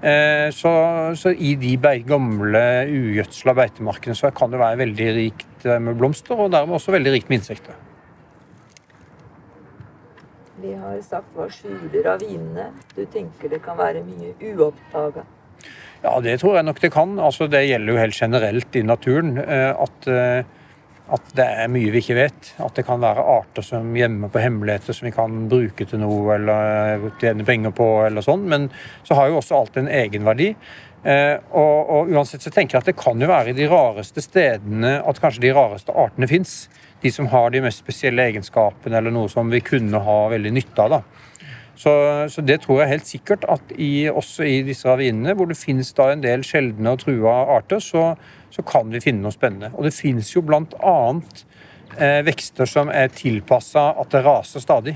Eh, 0.02 0.50
så, 0.50 0.76
så, 1.14 1.30
i 1.30 1.54
de 1.62 1.78
gamle, 2.10 2.68
ugjødsla 2.90 3.54
beitemarkene 3.62 4.18
så 4.18 4.34
kan 4.34 4.50
det 4.50 4.66
være 4.66 4.82
veldig 4.82 5.18
rikt 5.22 5.70
med 5.78 5.94
blomster, 6.02 6.40
og 6.42 6.56
dermed 6.58 6.82
også 6.82 6.98
veldig 6.98 7.20
rikt 7.20 7.30
med 7.30 7.46
insekter. 7.46 7.85
Vi 10.62 10.74
har 10.80 11.00
sagt 11.04 11.34
hva 11.36 11.50
skjuler 11.52 12.14
av 12.14 12.22
vinene. 12.24 12.70
Du 12.96 13.04
tenker 13.12 13.52
det 13.52 13.60
kan 13.64 13.76
være 13.80 14.04
mye 14.06 14.32
uoppdaga? 14.40 15.26
Ja, 16.06 16.14
det 16.22 16.38
tror 16.42 16.60
jeg 16.60 16.68
nok 16.68 16.80
det 16.84 16.92
kan. 16.94 17.18
Altså, 17.20 17.50
det 17.52 17.66
gjelder 17.66 17.92
jo 17.92 18.00
helt 18.00 18.20
generelt 18.20 18.78
i 18.78 18.84
naturen. 18.86 19.36
Eh, 19.42 19.72
at, 19.72 20.08
eh, 20.08 20.48
at, 21.18 21.32
det 21.36 21.48
er 21.64 21.72
mye 21.74 21.92
vi 21.92 22.04
ikke 22.04 22.18
vet. 22.20 22.54
At 22.64 22.78
det 22.78 22.86
kan 22.88 23.04
være 23.04 23.26
arter 23.36 23.66
som 23.66 23.92
gjemmer 23.98 24.32
på 24.32 24.44
hemmeligheter 24.44 24.96
som 24.96 25.10
vi 25.10 25.16
kan 25.16 25.46
bruke 25.52 25.88
til 25.90 26.04
noe 26.04 26.38
eller 26.38 27.10
tjene 27.22 27.48
penger 27.48 27.76
på. 27.76 27.90
eller 28.08 28.26
sånn. 28.26 28.48
Men 28.48 28.70
så 29.04 29.18
har 29.20 29.32
jo 29.32 29.42
også 29.42 29.60
alt 29.60 29.80
en 29.82 29.92
egenverdi. 29.92 30.54
Eh, 31.06 31.36
og, 31.52 31.90
og, 31.90 32.16
uansett 32.16 32.42
så 32.42 32.50
tenker 32.54 32.78
jeg 32.78 32.86
at 32.86 32.94
det 32.94 32.98
kan 32.98 33.20
jo 33.22 33.30
være 33.30 33.52
i 33.52 33.58
de 33.58 33.68
rareste 33.70 34.24
stedene 34.26 34.98
at 35.06 35.20
kanskje 35.22 35.44
de 35.44 35.54
rareste 35.58 35.94
artene 35.94 36.30
fins. 36.32 36.64
De 37.04 37.12
som 37.12 37.28
har 37.30 37.52
de 37.54 37.62
mest 37.66 37.84
spesielle 37.84 38.24
egenskapene, 38.32 38.98
eller 38.98 39.14
noe 39.14 39.30
som 39.32 39.52
vi 39.52 39.62
kunne 39.64 40.00
ha 40.02 40.20
veldig 40.32 40.54
nytte 40.56 40.86
av. 40.86 40.98
da. 40.98 41.26
Så, 41.76 41.92
så, 42.32 42.42
det 42.42 42.62
tror 42.64 42.82
jeg 42.82 42.94
helt 42.94 43.08
sikkert 43.08 43.46
at 43.52 43.74
i, 43.76 44.08
også 44.08 44.46
i 44.48 44.62
disse 44.64 44.88
ravinene, 44.88 45.36
hvor 45.36 45.50
det 45.50 45.60
finnes 45.60 45.92
da 45.98 46.08
en 46.14 46.24
del 46.24 46.44
sjeldne 46.48 46.96
og 46.96 47.04
trua 47.04 47.34
arter, 47.58 47.84
så, 47.84 48.14
så, 48.50 48.64
kan 48.64 48.88
vi 48.94 49.04
finne 49.04 49.26
noe 49.26 49.36
spennende. 49.36 49.74
Og 49.76 49.84
det 49.88 49.96
finnes 49.98 50.32
jo 50.32 50.44
blant 50.48 50.76
annet 50.80 51.44
eh, 52.00 52.22
vekster 52.26 52.70
som 52.70 52.92
er 52.94 53.12
tilpassa 53.12 53.90
at 54.00 54.16
det 54.16 54.24
raser 54.24 54.64
stadig. 54.64 54.96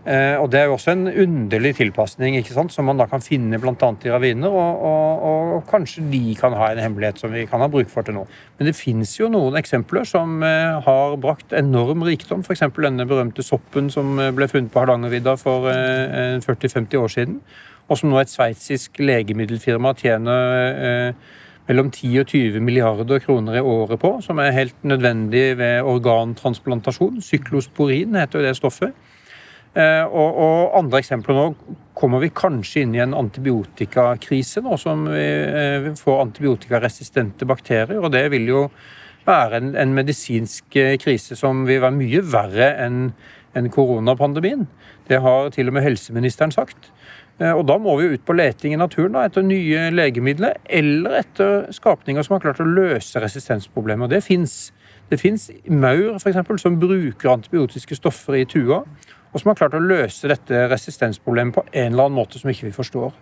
Eh, 0.00 0.36
og 0.40 0.48
Det 0.50 0.60
er 0.60 0.64
jo 0.64 0.78
også 0.78 0.94
en 0.94 1.08
underlig 1.08 1.74
tilpasning 1.76 2.38
ikke 2.38 2.54
sant, 2.54 2.72
som 2.72 2.86
man 2.88 2.96
da 2.96 3.04
kan 3.06 3.20
finne 3.20 3.58
bl.a. 3.60 3.74
i 3.76 4.12
raviner. 4.12 4.48
Og, 4.48 4.84
og, 4.90 5.24
og, 5.56 5.64
kanskje 5.68 6.06
de 6.08 6.34
kan 6.38 6.56
ha 6.56 6.70
en 6.72 6.80
hemmelighet 6.80 7.20
som 7.20 7.32
vi 7.32 7.44
kan 7.46 7.60
ha 7.60 7.68
bruk 7.68 7.90
for 7.92 8.06
til 8.06 8.16
nå. 8.16 8.24
Men 8.58 8.70
det 8.70 8.76
fins 8.78 9.12
jo 9.18 9.28
noen 9.28 9.58
eksempler 9.60 10.08
som 10.08 10.40
eh, 10.46 10.78
har 10.86 11.18
brakt 11.20 11.52
enorm 11.52 12.06
rikdom. 12.08 12.40
F.eks. 12.46 12.64
denne 12.80 13.06
berømte 13.08 13.44
soppen 13.44 13.90
som 13.92 14.16
eh, 14.18 14.32
ble 14.32 14.48
funnet 14.48 14.72
på 14.72 14.80
Hardangervidda 14.80 15.36
for 15.40 15.68
40-50 15.68 16.96
år 16.96 17.12
siden. 17.12 17.36
Og 17.90 17.98
som 17.98 18.08
nå 18.08 18.20
et 18.20 18.30
sveitsisk 18.30 19.02
legemiddelfirma 19.02 19.92
tjener 19.98 21.12
mellom 21.66 21.90
10 21.90 22.22
og 22.22 22.30
20 22.30 22.62
milliarder 22.62 23.20
kroner 23.22 23.58
i 23.58 23.62
året 23.62 24.00
på, 24.00 24.12
som 24.22 24.38
er 24.42 24.54
helt 24.54 24.84
nødvendig 24.86 25.58
ved 25.58 25.82
organtransplantasjon. 25.86 27.18
Syklosporin 27.22 28.16
heter 28.18 28.40
jo 28.40 28.46
det 28.46 28.56
stoffet. 28.58 28.94
Eh, 29.70 30.02
og, 30.02 30.30
og, 30.34 30.72
andre 30.80 30.98
eksempler 30.98 31.36
nå 31.36 31.74
kommer 31.94 32.22
vi 32.24 32.32
kanskje 32.34 32.82
inn 32.82 32.94
i 32.96 33.02
en 33.04 33.14
antibiotikakrise 33.14 34.64
nå, 34.66 34.74
som 34.80 35.04
vi 35.12 35.26
eh, 35.46 35.90
får 35.98 36.24
antibiotikaresistente 36.24 37.46
bakterier. 37.46 38.00
og 38.00 38.10
Det 38.10 38.24
vil 38.32 38.48
jo 38.50 38.64
være 39.26 39.60
en, 39.60 39.74
en 39.78 39.94
medisinsk 39.94 40.78
eh, 40.80 40.96
krise 40.98 41.38
som 41.38 41.62
vil 41.68 41.84
være 41.84 41.98
mye 42.00 42.24
verre 42.32 42.72
enn 42.82 43.12
en 43.58 43.70
koronapandemien. 43.70 44.66
Det 45.06 45.22
har 45.22 45.52
til 45.54 45.70
og 45.70 45.78
med 45.78 45.86
helseministeren 45.86 46.54
sagt. 46.54 46.90
Og 47.40 47.62
Da 47.64 47.78
må 47.80 47.94
vi 47.96 48.10
ut 48.12 48.24
på 48.28 48.34
leting 48.36 48.74
i 48.74 48.78
naturen 48.78 49.14
da, 49.16 49.22
etter 49.24 49.40
nye 49.42 49.86
legemidler 49.94 50.58
eller 50.68 51.14
etter 51.22 51.70
skapninger 51.72 52.22
som 52.22 52.34
har 52.36 52.42
klart 52.44 52.60
å 52.60 52.66
løse 52.68 53.22
resistensproblemer. 53.22 54.10
Det 54.12 54.20
fins. 54.26 54.74
Det 55.10 55.18
fins 55.18 55.48
maur 55.66 56.20
for 56.20 56.28
eksempel, 56.30 56.60
som 56.60 56.76
bruker 56.78 57.32
antibiotiske 57.32 57.96
stoffer 57.98 58.36
i 58.38 58.44
tua 58.46 58.84
og 59.30 59.40
som 59.40 59.50
har 59.50 59.58
klart 59.60 59.76
å 59.78 59.82
løse 59.82 60.28
dette 60.30 60.66
resistensproblemet 60.72 61.54
på 61.54 61.66
en 61.70 61.92
eller 61.92 62.08
annen 62.08 62.18
måte 62.18 62.40
som 62.40 62.50
ikke 62.50 62.68
vi 62.68 62.74
forstår. 62.74 63.12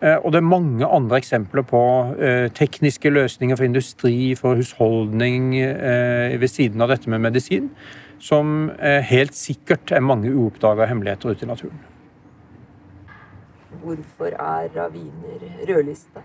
Eh, 0.00 0.18
og 0.20 0.32
det 0.32 0.42
er 0.42 0.44
mange 0.44 0.84
andre 0.84 1.16
eksempler 1.22 1.64
på 1.64 1.80
eh, 2.20 2.46
tekniske 2.52 3.10
løsninger 3.10 3.56
for 3.56 3.64
industri, 3.64 4.34
for 4.36 4.58
husholdning 4.58 5.54
eh, 5.56 6.36
ved 6.40 6.52
siden 6.52 6.84
av 6.84 6.92
dette 6.92 7.08
med 7.08 7.24
medisin, 7.24 7.70
som 8.20 8.70
helt 8.80 9.34
sikkert 9.36 9.92
er 9.92 10.00
mange 10.00 10.30
uoppdaga 10.32 10.86
hemmeligheter 10.88 11.34
ute 11.34 11.44
i 11.44 11.48
naturen. 11.50 11.82
Hvorfor 13.82 14.32
er 14.32 14.70
raviner 14.72 15.42
rødlista? 15.68 16.22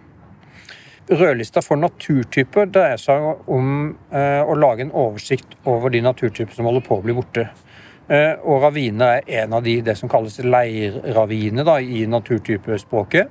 Rødlista 1.11 1.59
for 1.65 1.81
naturtyper 1.81 2.71
dreier 2.71 3.01
seg 3.01 3.27
om 3.51 3.91
å 4.15 4.55
lage 4.55 4.85
en 4.85 4.93
oversikt 4.95 5.57
over 5.67 5.91
de 5.91 5.99
naturtyper 6.05 6.55
som 6.55 6.69
holder 6.69 6.87
på 6.87 6.95
å 6.95 7.03
bli 7.03 7.17
borte. 7.17 7.49
Eh, 8.11 8.33
og 8.43 8.59
raviner 8.65 9.21
er 9.21 9.43
en 9.45 9.53
av 9.55 9.63
de 9.63 9.77
det 9.85 9.93
som 9.95 10.09
kalles 10.11 10.41
leirraviner 10.43 11.63
da, 11.63 11.77
i 11.79 12.03
naturtypespråket. 12.11 13.29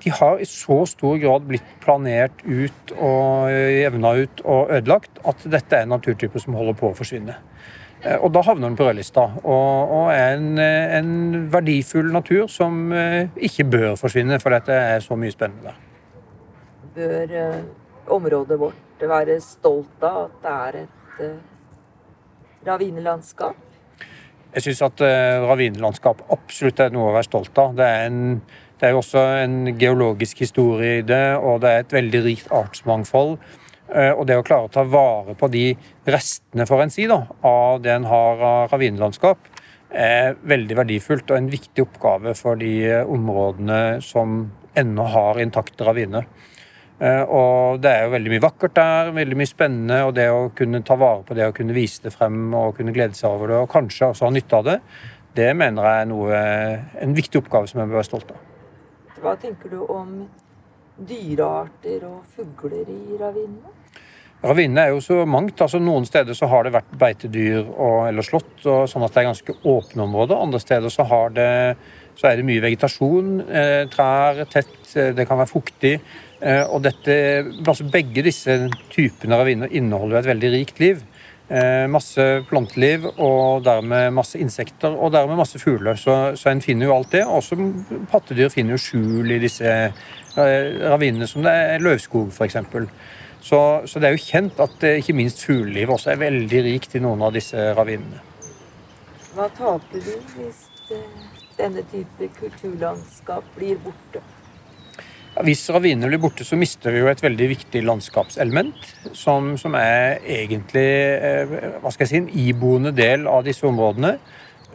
De 0.00 0.12
har 0.14 0.38
i 0.40 0.46
så 0.48 0.78
stor 0.88 1.18
grad 1.20 1.44
blitt 1.48 1.74
planert 1.82 2.40
ut 2.46 2.92
og 2.94 3.50
jevna 3.50 4.14
ut 4.22 4.40
og 4.46 4.70
ødelagt 4.78 5.18
at 5.28 5.42
dette 5.50 5.76
er 5.76 5.84
en 5.84 5.92
naturtyper 5.96 6.40
som 6.40 6.56
holder 6.56 6.78
på 6.78 6.88
å 6.88 6.96
forsvinne. 6.96 7.36
Eh, 8.00 8.16
og 8.16 8.32
da 8.32 8.44
havner 8.46 8.70
den 8.70 8.78
på 8.78 8.88
rødlista, 8.88 9.26
og, 9.42 9.92
og 9.98 10.08
er 10.14 10.38
en, 10.38 10.48
en, 10.62 11.12
verdifull 11.52 12.08
natur 12.14 12.48
som 12.48 12.88
eh, 12.94 13.28
ikke 13.50 13.68
bør 13.68 13.92
forsvinne, 14.00 14.40
for 14.40 14.56
dette 14.56 14.72
er 14.72 15.04
så 15.04 15.20
mye 15.20 15.36
spennende. 15.36 15.76
Bør 16.96 17.38
området 18.16 18.56
vårt 18.58 19.04
være 19.04 19.36
stolt 19.44 20.00
av 20.00 20.24
at 20.24 20.42
det 20.42 20.58
er 20.58 20.84
et 20.86 21.24
ravinelandskap? 22.66 23.67
Jeg 24.54 24.64
syns 24.64 24.80
at 24.86 25.02
ravinlandskap 25.02 25.48
ravinelandskap 25.50 26.20
absolutt 26.32 26.80
er 26.80 26.92
noe 26.94 27.10
å 27.10 27.14
være 27.16 27.28
stolt 27.28 27.58
av. 27.60 27.74
Det 27.76 27.84
er, 27.84 28.06
en, 28.08 28.38
det 28.80 28.88
er 28.88 28.94
jo 28.94 29.02
også 29.02 29.24
en 29.44 29.56
geologisk 29.78 30.40
historie 30.40 31.02
i 31.02 31.06
det, 31.06 31.36
og 31.36 31.60
det 31.64 31.72
er 31.72 31.84
et 31.84 31.96
veldig 31.98 32.22
rikt 32.24 32.52
artsmangfold. 32.56 33.36
Uh, 33.88 34.12
og 34.18 34.26
det 34.28 34.36
å 34.36 34.44
klare 34.44 34.68
å 34.68 34.72
ta 34.72 34.84
vare 34.84 35.36
på 35.38 35.48
de 35.52 35.70
restene, 36.08 36.66
for 36.68 36.84
en 36.84 36.92
si, 36.92 37.06
da, 37.08 37.22
av 37.48 37.80
det 37.84 37.94
en 37.94 38.08
har 38.08 38.42
av 38.44 38.72
ravinelandskap, 38.72 39.48
er 39.88 40.36
veldig 40.44 40.76
verdifullt 40.76 41.30
og 41.32 41.38
en 41.38 41.48
viktig 41.52 41.84
oppgave 41.86 42.34
for 42.36 42.60
de 42.60 42.74
områdene 43.08 44.02
som 44.04 44.42
ennå 44.76 45.06
har 45.14 45.40
intakte 45.40 45.86
raviner. 45.88 46.28
Eh, 46.98 47.22
og 47.22 47.78
det 47.82 47.92
er 47.92 48.06
jo 48.06 48.14
veldig 48.16 48.32
mye 48.32 48.42
vakkert 48.42 48.74
der, 48.74 49.12
veldig 49.14 49.38
mye 49.38 49.50
spennende. 49.50 50.00
Og 50.08 50.16
det 50.16 50.26
å 50.34 50.48
kunne 50.56 50.82
ta 50.86 50.98
vare 50.98 51.22
på 51.28 51.36
det 51.38 51.46
og 51.46 51.54
kunne 51.58 51.76
vise 51.76 52.04
det 52.06 52.14
frem 52.14 52.50
og 52.58 52.74
kunne 52.78 52.94
glede 52.96 53.18
seg 53.18 53.30
over 53.30 53.52
det, 53.52 53.62
og 53.62 53.72
kanskje 53.72 54.10
også 54.10 54.26
ha 54.26 54.34
nytte 54.34 54.58
av 54.58 54.66
det, 54.66 54.78
det 55.38 55.48
mener 55.54 55.86
jeg 55.86 56.02
er 56.02 56.10
noe, 56.10 56.42
en 57.04 57.14
viktig 57.14 57.42
oppgave 57.42 57.70
som 57.70 57.82
jeg 57.82 57.90
bør 57.90 58.00
være 58.00 58.10
stolt 58.10 58.34
av. 58.34 58.44
Hva 59.22 59.34
tenker 59.38 59.70
du 59.70 59.82
om 59.82 60.22
dyrearter 61.08 62.06
og 62.08 62.22
fugler 62.34 62.88
i 62.90 63.18
ravinene? 63.18 63.74
Ravinene 64.38 64.84
er 64.86 64.92
jo 64.94 65.00
så 65.02 65.24
mangt. 65.26 65.60
altså 65.60 65.80
Noen 65.82 66.06
steder 66.06 66.34
så 66.38 66.46
har 66.50 66.66
det 66.66 66.74
vært 66.76 66.92
beitedyr 66.98 67.64
og, 67.64 68.04
eller 68.06 68.26
slått, 68.26 68.60
og 68.66 68.86
sånn 68.90 69.06
at 69.06 69.14
det 69.14 69.22
er 69.22 69.30
ganske 69.32 69.56
åpne 69.66 70.04
områder. 70.06 70.38
Andre 70.38 70.60
steder 70.62 70.94
så, 70.94 71.06
har 71.10 71.34
det, 71.34 71.48
så 72.18 72.26
er 72.26 72.38
det 72.38 72.46
mye 72.48 72.62
vegetasjon. 72.62 73.36
Eh, 73.46 73.84
trær 73.92 74.42
tett, 74.50 74.74
eh, 74.96 75.12
det 75.14 75.26
kan 75.28 75.38
være 75.38 75.52
fuktig. 75.52 75.94
Eh, 76.40 76.64
og 76.66 76.82
dette, 76.82 77.14
altså 77.62 77.86
begge 77.90 78.24
disse 78.26 78.56
typene 78.90 79.38
raviner 79.38 79.70
inneholder 79.70 80.20
et 80.20 80.32
veldig 80.34 80.52
rikt 80.56 80.82
liv. 80.82 81.06
Masse 81.88 82.20
planteliv 82.44 83.06
og 83.08 83.62
dermed 83.64 84.10
masse 84.12 84.36
insekter 84.36 84.92
og 84.92 85.14
dermed 85.14 85.38
masse 85.38 85.56
fugler. 85.56 85.96
Så, 85.96 86.36
så 86.36 86.50
en 86.50 86.60
finner 86.60 86.84
jo 86.84 86.92
alt 86.92 87.14
det. 87.14 87.22
Også 87.24 87.56
pattedyr 88.10 88.52
finner 88.52 88.76
jo 88.76 88.82
skjul 88.82 89.32
i 89.32 89.38
disse 89.40 89.64
ravinene, 90.36 91.24
som 91.24 91.40
det 91.46 91.54
er 91.56 91.80
løvskog 91.80 92.28
f.eks. 92.36 92.58
Så, 93.40 93.62
så 93.88 93.96
det 93.96 94.10
er 94.10 94.18
jo 94.18 94.26
kjent 94.26 94.60
at 94.60 94.84
ikke 94.90 95.16
minst 95.16 95.40
fuglelivet 95.48 95.96
også 95.96 96.12
er 96.12 96.20
veldig 96.26 96.64
rikt 96.68 97.00
i 97.00 97.04
noen 97.06 97.24
av 97.24 97.32
disse 97.32 97.70
ravinene. 97.80 98.20
Hva 99.32 99.48
taper 99.56 100.04
du 100.04 100.14
hvis 100.36 100.66
denne 101.58 101.84
type 101.92 102.30
kulturlandskap 102.38 103.46
blir 103.56 103.78
borte? 103.82 104.22
Hvis 105.44 105.68
ravinene 105.70 106.08
blir 106.10 106.18
borte, 106.18 106.42
så 106.46 106.56
mister 106.58 106.90
vi 106.94 107.02
jo 107.02 107.10
et 107.10 107.22
veldig 107.22 107.48
viktig 107.52 107.84
landskapselement. 107.86 108.88
Som, 109.14 109.52
som 109.60 109.76
er 109.78 110.18
egentlig 110.24 110.88
eh, 111.14 111.56
hva 111.82 111.92
skal 111.94 112.06
jeg 112.06 112.10
si, 112.10 112.20
en 112.22 112.32
iboende 112.48 112.94
del 112.96 113.28
av 113.30 113.44
disse 113.46 113.66
områdene. 113.68 114.16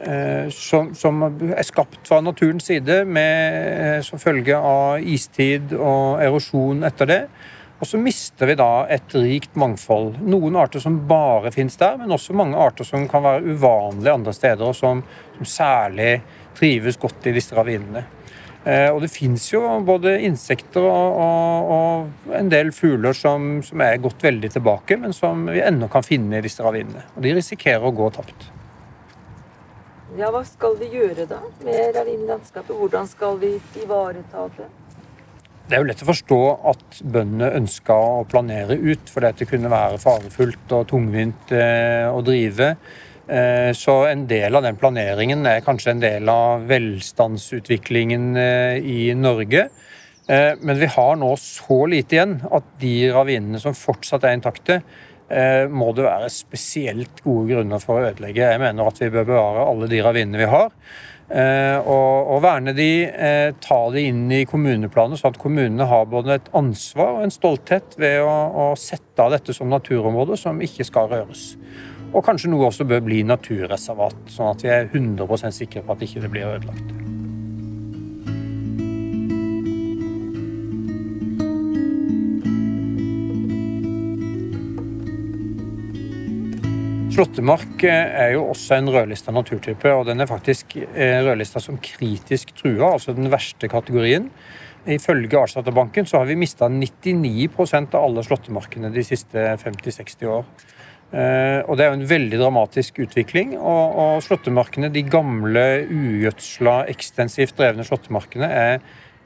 Eh, 0.04 0.48
som, 0.52 0.94
som 0.96 1.26
er 1.26 1.66
skapt 1.68 2.08
fra 2.08 2.22
naturens 2.24 2.70
side 2.70 3.04
med, 3.06 3.58
eh, 3.74 4.00
som 4.08 4.22
følge 4.22 4.56
av 4.56 5.04
istid 5.04 5.76
og 5.76 6.24
erosjon 6.24 6.88
etter 6.88 7.12
det. 7.12 7.22
Og 7.84 7.90
så 7.90 8.00
mister 8.00 8.48
vi 8.48 8.56
da 8.56 8.86
et 8.92 9.12
rikt 9.18 9.58
mangfold. 9.60 10.22
Noen 10.24 10.56
arter 10.56 10.80
som 10.80 11.02
bare 11.10 11.52
finnes 11.52 11.76
der, 11.82 11.98
men 12.00 12.14
også 12.16 12.36
mange 12.40 12.56
arter 12.56 12.88
som 12.88 13.04
kan 13.12 13.26
være 13.26 13.44
uvanlige 13.44 14.14
andre 14.16 14.34
steder, 14.38 14.70
og 14.70 14.78
som, 14.78 15.02
som 15.36 15.50
særlig 15.50 16.14
trives 16.58 17.00
godt 17.02 17.30
i 17.30 17.36
disse 17.36 17.56
ravinene. 17.56 18.04
Eh, 18.64 18.88
og 18.94 19.02
det 19.04 19.12
fins 19.12 19.50
jo 19.52 19.62
både 19.84 20.16
insekter 20.24 20.86
og, 20.88 21.18
og, 21.20 21.72
og 21.76 22.36
en 22.40 22.52
del 22.52 22.72
fugler 22.72 23.16
som, 23.18 23.58
som, 23.66 23.82
er 23.84 24.00
gått 24.04 24.24
veldig 24.24 24.54
tilbake, 24.54 24.98
men 25.02 25.16
som 25.16 25.50
vi 25.52 25.60
ennå 25.64 25.90
kan 25.92 26.06
finne 26.06 26.40
i 26.40 26.46
disse 26.46 26.64
ravinene. 26.64 27.04
Og 27.18 27.26
de 27.26 27.34
risikerer 27.36 27.84
å 27.84 27.96
gå 27.96 28.08
tapt. 28.16 28.48
Ja, 30.16 30.30
hva 30.30 30.44
skal 30.46 30.78
vi 30.80 30.92
gjøre 30.94 31.26
da 31.28 31.42
med 31.66 31.98
ravinlandskapet? 31.98 32.72
Hvordan 32.78 33.10
skal 33.10 33.40
vi 33.42 33.56
ivareta 33.82 34.48
det? 34.56 34.70
Det 35.64 35.78
er 35.78 35.82
jo 35.82 35.88
lett 35.88 36.04
å 36.04 36.10
forstå 36.10 36.40
at 36.70 36.98
bøndene 37.02 37.50
ønska 37.58 37.96
å 37.96 38.26
planere 38.30 38.76
ut, 38.78 39.10
for 39.10 39.24
det 39.24 39.48
kunne 39.50 39.72
være 39.72 40.00
farefullt 40.00 40.76
og 40.76 40.90
tungvint 40.92 41.54
eh, 41.56 42.08
å 42.12 42.20
drive. 42.24 42.76
Eh, 43.28 43.72
så 43.74 43.94
en 44.10 44.26
del 44.28 44.56
av 44.56 44.66
den 44.66 44.76
planeringen 44.80 45.46
er 45.48 45.64
kanskje 45.64 45.94
en 45.94 46.04
del 46.04 46.30
av 46.32 46.66
velstandsutviklingen 46.68 48.34
eh, 48.36 48.84
i 48.84 49.14
Norge. 49.16 49.70
Eh, 50.28 50.52
men 50.60 50.80
vi 50.80 50.90
har 50.92 51.16
nå 51.20 51.32
så 51.40 51.86
lite 51.92 52.18
igjen 52.18 52.36
at 52.52 52.68
de 52.84 52.98
ravinene 53.16 53.62
som 53.64 53.78
fortsatt 53.78 54.28
er 54.28 54.40
intakte, 54.40 54.84
må 55.74 55.88
det 55.96 56.04
være 56.04 56.28
spesielt 56.30 57.22
gode 57.24 57.48
grunner 57.50 57.80
for 57.82 57.98
å 57.98 58.10
ødelegge. 58.12 58.44
Jeg 58.52 58.60
mener 58.62 58.86
at 58.86 59.00
vi 59.02 59.08
bør 59.10 59.24
bevare 59.26 59.64
alle 59.66 59.88
de 59.90 60.02
ravinene 60.04 60.38
vi 60.38 60.50
har. 60.52 60.68
Og, 61.80 62.28
og 62.36 62.42
verne 62.44 62.76
de, 62.78 62.90
ta 63.64 63.80
de 63.96 64.04
inn 64.12 64.28
i 64.36 64.44
kommuneplaner, 64.46 65.18
sånn 65.18 65.34
at 65.34 65.40
kommunene 65.42 65.88
har 65.90 66.06
både 66.12 66.36
et 66.36 66.52
ansvar 66.60 67.16
og 67.16 67.24
en 67.24 67.34
stolthet 67.34 67.98
ved 68.04 68.20
å, 68.22 68.36
å 68.52 68.68
sette 68.78 69.26
av 69.26 69.34
dette 69.34 69.56
som 69.58 69.72
naturområde 69.74 70.38
som 70.38 70.62
ikke 70.62 70.86
skal 70.92 71.10
røres. 71.16 71.56
Og 72.14 72.22
kanskje 72.22 72.52
noe 72.54 72.68
også 72.70 72.86
bør 72.86 73.02
bli 73.06 73.24
naturreservat, 73.26 74.28
sånn 74.30 74.52
at 74.54 74.62
vi 74.66 74.70
er 74.70 74.92
100% 74.92 75.56
sikre 75.56 75.82
på 75.82 75.96
at 75.96 76.04
det 76.04 76.12
ikke 76.12 76.30
blir 76.30 76.52
ødelagt. 76.52 77.00
Slåttemark 87.14 87.84
eh, 87.86 88.14
er 88.24 88.32
jo 88.34 88.48
også 88.50 88.80
en 88.80 88.88
rødlista 88.90 89.34
naturtype, 89.34 89.90
og 89.94 90.08
den 90.08 90.24
er 90.24 90.30
faktisk 90.30 90.78
eh, 90.82 91.20
rødlista 91.22 91.62
som 91.62 91.78
kritisk 91.78 92.56
trua, 92.58 92.96
altså 92.96 93.14
den 93.14 93.30
verste 93.30 93.70
kategorien. 93.70 94.32
Ifølge 94.90 95.38
Artsdatabanken 95.38 96.10
så 96.10 96.20
har 96.20 96.26
vi 96.30 96.38
mista 96.42 96.66
99% 96.70 97.94
av 97.94 98.08
alle 98.08 98.24
slåttemarkene 98.26 98.90
de 98.96 99.06
siste 99.06 99.46
50-60 99.62 100.26
år. 100.30 100.48
Eh, 101.14 101.60
og 101.70 101.78
Det 101.78 101.86
er 101.86 101.92
jo 101.92 102.00
en 102.00 102.10
veldig 102.10 102.40
dramatisk 102.42 103.04
utvikling. 103.06 103.54
Og, 103.60 104.00
og 104.02 104.24
slåttemarkene, 104.26 104.90
de 104.94 105.06
gamle, 105.06 105.66
ugjødsla, 105.86 106.80
ekstensivt 106.94 107.58
drevne 107.60 107.86
slåttemarkene, 107.86 108.50
er 108.50 108.80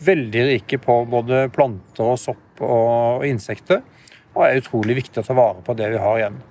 veldig 0.03 0.43
rike 0.51 0.81
på 0.83 0.99
både 1.09 1.47
planter 1.55 2.11
og 2.11 2.19
sopp 2.21 2.61
og, 2.61 3.23
insekter. 3.27 3.81
Og 4.35 4.43
er 4.45 4.59
utrolig 4.59 4.99
viktig 4.99 5.23
å 5.23 5.25
ta 5.25 5.37
vare 5.37 5.63
på 5.65 5.75
det 5.79 5.89
vi 5.93 6.01
har 6.03 6.19
igjen. 6.19 6.41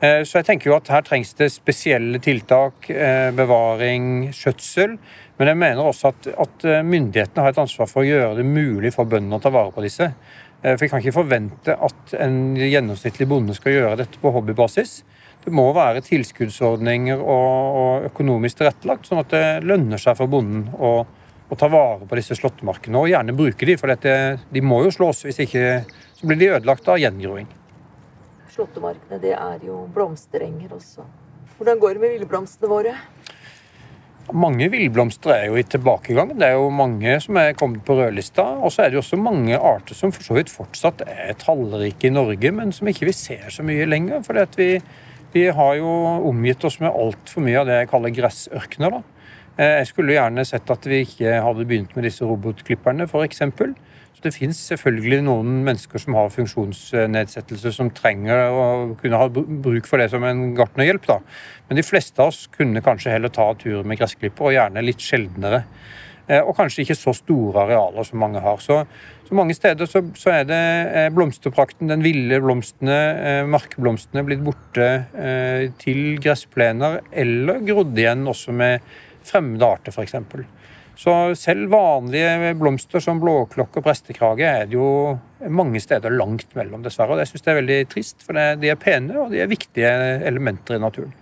Eh, 0.00 0.22
så 0.24 0.38
jeg 0.38 0.46
tenker 0.48 0.70
jo 0.70 0.76
at 0.78 0.88
her 0.94 1.02
trengs 1.04 1.34
det 1.36 1.50
spesielle 1.52 2.22
tiltak, 2.22 2.86
eh, 2.94 3.32
bevaring, 3.36 4.30
skjøtsel. 4.32 4.94
Men 5.40 5.50
jeg 5.50 5.60
mener 5.60 5.90
også 5.90 6.12
at, 6.14 6.30
at, 6.46 6.64
myndighetene 6.86 7.42
har 7.42 7.52
et 7.52 7.60
ansvar 7.60 7.88
for 7.90 8.04
å 8.04 8.08
gjøre 8.08 8.38
det 8.38 8.46
mulig 8.46 8.94
for 8.94 9.08
bøndene 9.08 9.40
å 9.40 9.42
ta 9.42 9.52
vare 9.52 9.74
på 9.74 9.82
disse. 9.84 10.12
For 10.60 10.84
Jeg 10.84 10.90
kan 10.92 11.00
ikke 11.00 11.16
forvente 11.16 11.72
at 11.72 12.14
en 12.20 12.56
gjennomsnittlig 12.58 13.26
bonde 13.30 13.54
skal 13.56 13.78
gjøre 13.78 14.00
dette 14.02 14.20
på 14.20 14.32
hobbybasis. 14.34 14.98
Det 15.40 15.52
må 15.56 15.70
være 15.72 16.02
tilskuddsordninger 16.04 17.22
og, 17.22 18.10
økonomisk 18.10 18.58
tilrettelagt, 18.58 19.08
sånn 19.08 19.22
at 19.22 19.32
det 19.32 19.44
lønner 19.64 20.00
seg 20.02 20.18
for 20.18 20.28
bonden 20.28 20.66
å, 20.76 20.90
å 21.48 21.56
ta 21.56 21.70
vare 21.72 22.04
på 22.04 22.18
disse 22.18 22.36
slåttemarkene. 22.36 23.00
Og 23.00 23.08
gjerne 23.08 23.36
bruke 23.38 23.64
de, 23.64 23.78
for 23.80 23.88
dette, 23.88 24.12
de 24.52 24.60
må 24.60 24.82
jo 24.84 24.92
slås, 24.92 25.24
hvis 25.24 25.40
ikke 25.46 25.64
så 26.12 26.28
blir 26.28 26.42
de 26.42 26.52
ødelagt 26.58 26.92
av 26.92 27.00
gjengroing 27.00 27.48
slåttemarkene, 28.60 29.20
det 29.22 29.34
er 29.36 29.64
jo 29.64 29.84
blomsterenger 29.94 30.72
også. 30.76 31.04
Hvordan 31.56 31.80
går 31.80 31.96
det 31.96 32.02
med 32.02 32.14
villblomstene 32.16 32.70
våre? 32.70 32.94
Mange 34.36 34.68
villblomster 34.70 35.32
er 35.34 35.44
jo 35.48 35.58
i 35.58 35.64
tilbakegang. 35.66 36.32
Det 36.38 36.46
er 36.46 36.56
jo 36.58 36.70
mange 36.74 37.16
som 37.24 37.38
er 37.40 37.56
kommet 37.58 37.82
på 37.86 37.96
rødlista. 37.98 38.44
Og 38.60 38.72
så 38.72 38.84
er 38.84 38.90
det 38.90 38.98
jo 38.98 39.02
også 39.04 39.18
mange 39.20 39.58
arter 39.58 39.96
som 39.98 40.12
for 40.14 40.26
så 40.26 40.36
vidt 40.36 40.52
fortsatt 40.52 41.04
er 41.06 41.36
tallrike 41.40 42.08
i 42.08 42.12
Norge, 42.14 42.52
men 42.54 42.74
som 42.74 42.90
ikke 42.90 43.08
vi 43.08 43.14
ser 43.16 43.48
så 43.50 43.66
mye 43.66 43.88
lenger. 43.88 44.22
For 44.26 44.38
vi, 44.56 44.70
vi, 45.34 45.46
har 45.56 45.74
jo 45.80 45.90
omgitt 46.30 46.64
oss 46.68 46.80
med 46.82 46.92
altfor 46.92 47.46
mye 47.46 47.62
av 47.62 47.70
det 47.70 47.80
jeg 47.80 47.90
kaller 47.92 48.16
gressørkener. 48.20 48.98
da. 48.98 49.02
jeg 49.80 49.90
skulle 49.90 50.16
gjerne 50.16 50.46
sett 50.48 50.70
at 50.70 50.86
vi 50.86 51.02
ikke 51.04 51.40
hadde 51.44 51.66
begynt 51.66 51.96
med 51.96 52.06
disse 52.08 52.24
robotklipperne, 52.24 53.08
f.eks. 53.10 53.42
Det 54.20 54.34
finnes 54.36 54.58
selvfølgelig 54.68 55.22
noen 55.24 55.62
mennesker 55.64 56.02
som 56.02 56.16
har 56.18 56.32
funksjonsnedsettelse, 56.34 57.72
som 57.72 57.88
trenger 57.96 58.50
å 58.52 58.64
kunne 59.00 59.20
ha 59.20 59.30
bruk 59.32 59.88
for 59.88 60.02
det 60.02 60.10
som 60.12 60.26
en 60.28 60.50
gartnerhjelp. 60.58 61.06
Da. 61.08 61.20
Men 61.68 61.80
de 61.80 61.86
fleste 61.86 62.20
av 62.20 62.34
oss 62.34 62.44
kunne 62.52 62.82
kanskje 62.84 63.14
heller 63.14 63.32
ta 63.32 63.48
turen 63.56 63.88
med 63.88 64.00
gressklipper, 64.00 64.50
og 64.50 64.56
gjerne 64.56 64.84
litt 64.84 65.00
sjeldnere. 65.00 65.64
Eh, 66.30 66.42
og 66.44 66.54
kanskje 66.58 66.84
ikke 66.84 66.98
så 66.98 67.14
store 67.16 67.64
arealer 67.64 68.06
som 68.06 68.20
mange 68.22 68.42
har. 68.44 68.60
Så, 68.62 68.82
så 69.26 69.36
mange 69.38 69.56
steder 69.56 69.88
så, 69.90 70.02
så, 70.18 70.34
er 70.36 70.46
det 70.46 70.60
eh, 70.60 71.08
blomsterprakten, 71.14 71.90
den 71.90 72.04
ville 72.04 72.38
blomstene, 72.44 72.98
eh, 73.24 73.42
markblomstene, 73.50 74.24
blitt 74.26 74.44
borte 74.44 74.90
til 75.80 76.20
gressplener, 76.22 77.00
eller 77.10 77.64
grodd 77.66 77.98
igjen 77.98 78.28
også 78.30 78.54
med 78.54 78.84
fremmede 79.26 79.66
arter, 79.66 79.94
f.eks. 79.94 80.16
Så 81.00 81.12
selv 81.38 81.70
vanlige 81.72 82.52
blomster 82.60 83.00
som 83.00 83.22
blåklokke 83.22 83.80
og 83.80 83.86
prestekrage 83.86 84.44
er 84.44 84.66
det 84.68 84.76
jo 84.76 85.16
mange 85.48 85.80
steder 85.80 86.12
langt 86.12 86.52
mellom, 86.58 86.82
dessverre. 86.84 87.14
Og 87.14 87.22
det 87.22 87.30
syns 87.30 87.46
jeg 87.46 87.54
er 87.54 87.60
veldig 87.62 87.78
trist, 87.88 88.26
for 88.26 88.36
de 88.36 88.68
er 88.68 88.76
pene, 88.76 89.16
og 89.16 89.32
de 89.32 89.40
er 89.40 89.48
viktige 89.48 89.88
elementer 90.28 90.76
i 90.76 90.82
naturen. 90.82 91.14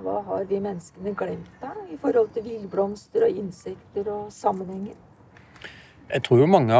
Hva 0.00 0.22
har 0.24 0.46
vi 0.48 0.62
menneskene 0.64 1.12
glemt 1.12 1.60
da, 1.60 1.74
i 1.92 1.98
forhold 2.00 2.30
til 2.32 2.46
villblomster 2.46 3.26
og 3.26 3.40
insekter 3.42 4.08
og 4.08 4.32
sammenhenger? 4.32 4.96
Jeg 6.10 6.24
tror 6.26 6.40
jo 6.40 6.48
mange 6.50 6.78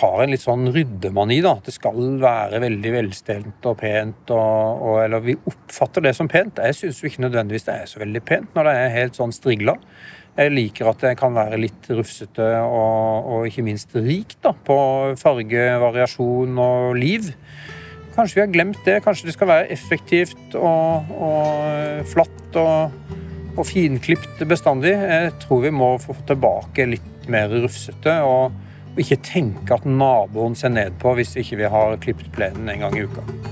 har 0.00 0.22
en 0.24 0.32
litt 0.32 0.42
sånn 0.42 0.72
ryddemani. 0.72 1.42
da, 1.44 1.52
At 1.60 1.68
det 1.68 1.76
skal 1.76 2.00
være 2.22 2.62
veldig 2.64 2.94
velstelt 2.96 3.68
og 3.68 3.76
pent. 3.84 4.32
Og, 4.32 4.80
og, 4.88 4.96
eller 5.04 5.22
vi 5.22 5.36
oppfatter 5.36 6.08
det 6.08 6.16
som 6.16 6.32
pent. 6.32 6.64
Jeg 6.64 6.80
syns 6.80 7.04
ikke 7.04 7.26
nødvendigvis 7.28 7.68
det 7.68 7.76
er 7.76 7.92
så 7.92 8.02
veldig 8.02 8.24
pent 8.26 8.56
når 8.56 8.70
det 8.70 8.74
er 8.80 8.96
helt 8.96 9.20
sånn 9.20 9.36
strigla. 9.36 9.76
Jeg 10.32 10.52
liker 10.54 10.88
at 10.88 11.02
det 11.04 11.12
kan 11.20 11.34
være 11.36 11.60
litt 11.60 11.88
rufsete 11.92 12.46
og, 12.64 13.28
og 13.28 13.48
ikke 13.50 13.64
minst 13.66 13.92
rikt 13.98 14.48
på 14.64 14.78
fargevariasjon 15.20 16.56
og 16.62 16.96
liv. 16.96 17.28
Kanskje 18.16 18.38
vi 18.38 18.44
har 18.46 18.52
glemt 18.54 18.80
det. 18.88 19.02
Kanskje 19.04 19.28
det 19.28 19.36
skal 19.36 19.50
være 19.50 19.68
effektivt 19.74 20.56
og, 20.56 21.12
og 21.12 22.08
flatt 22.08 22.58
og, 22.60 22.96
og 23.56 23.64
finklipt 23.68 24.40
bestandig. 24.48 24.96
Jeg 24.96 25.32
tror 25.44 25.64
vi 25.66 25.72
må 25.76 25.94
få 26.00 26.16
tilbake 26.28 26.88
litt 26.94 27.30
mer 27.32 27.52
rufsete. 27.52 28.20
og 28.24 28.52
ikke 29.00 29.16
tenke 29.24 29.72
at 29.72 29.88
naboen 29.88 30.56
ser 30.58 30.72
ned 30.74 30.98
på 31.00 31.14
hvis 31.16 31.36
ikke 31.40 31.62
vi 31.62 31.72
har 31.76 31.96
klippet 32.04 32.32
plenen 32.34 32.68
en 32.68 32.86
gang 32.86 32.98
i 32.98 33.08
uka. 33.08 33.51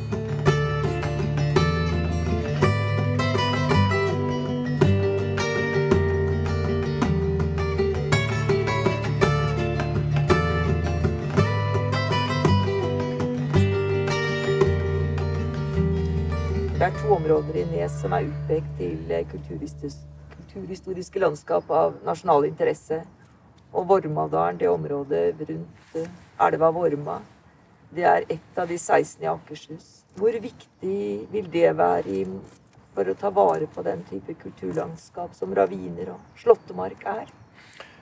Som 17.99 18.15
er 18.17 18.29
utpekt 18.29 18.71
til 18.79 19.11
eh, 19.13 19.27
kulturhistoriske 19.31 21.23
landskap 21.23 21.71
av 21.71 21.99
nasjonal 22.07 22.47
interesse. 22.49 23.03
Og 23.71 23.87
Vormadalen, 23.91 24.59
det 24.59 24.71
området 24.71 25.35
rundt 25.41 25.99
eh, 25.99 26.09
elva 26.47 26.71
Vorma, 26.75 27.21
det 27.91 28.07
er 28.07 28.27
ett 28.29 28.59
av 28.59 28.71
de 28.71 28.79
16 28.79 29.25
i 29.25 29.29
Akershus. 29.31 29.89
Hvor 30.19 30.35
viktig 30.43 31.01
vil 31.33 31.51
det 31.51 31.71
være 31.79 32.25
for 32.95 33.11
å 33.11 33.17
ta 33.19 33.31
vare 33.35 33.67
på 33.71 33.83
den 33.87 34.03
type 34.09 34.35
kulturlandskap 34.43 35.35
som 35.39 35.55
raviner 35.55 36.15
og 36.15 36.41
slåttemark 36.43 37.07
er? 37.11 37.31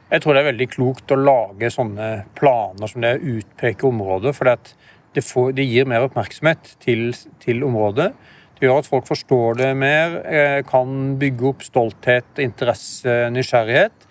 Jeg 0.09 0.25
tror 0.25 0.35
det 0.35 0.41
er 0.41 0.51
veldig 0.53 0.69
klokt 0.73 1.13
å 1.13 1.21
lage 1.21 1.69
sånne 1.73 2.09
planer 2.37 2.89
som 2.89 3.05
det 3.05 3.19
utpeker 3.21 3.91
området. 3.91 4.33
For 4.37 4.49
det, 4.49 4.73
det, 5.13 5.67
gir 5.69 5.89
mer 5.89 6.07
oppmerksomhet 6.07 6.77
til, 6.81 7.11
til 7.45 7.65
området. 7.67 8.15
Gjør 8.59 8.81
at 8.81 8.89
folk 8.91 9.07
forstår 9.07 9.61
det 9.61 9.71
mer, 9.79 10.17
eh, 10.27 10.61
kan 10.67 11.17
bygge 11.19 11.47
opp 11.47 11.63
stolthet, 11.63 12.41
interesse, 12.43 13.31
nysgjerrighet. 13.31 14.07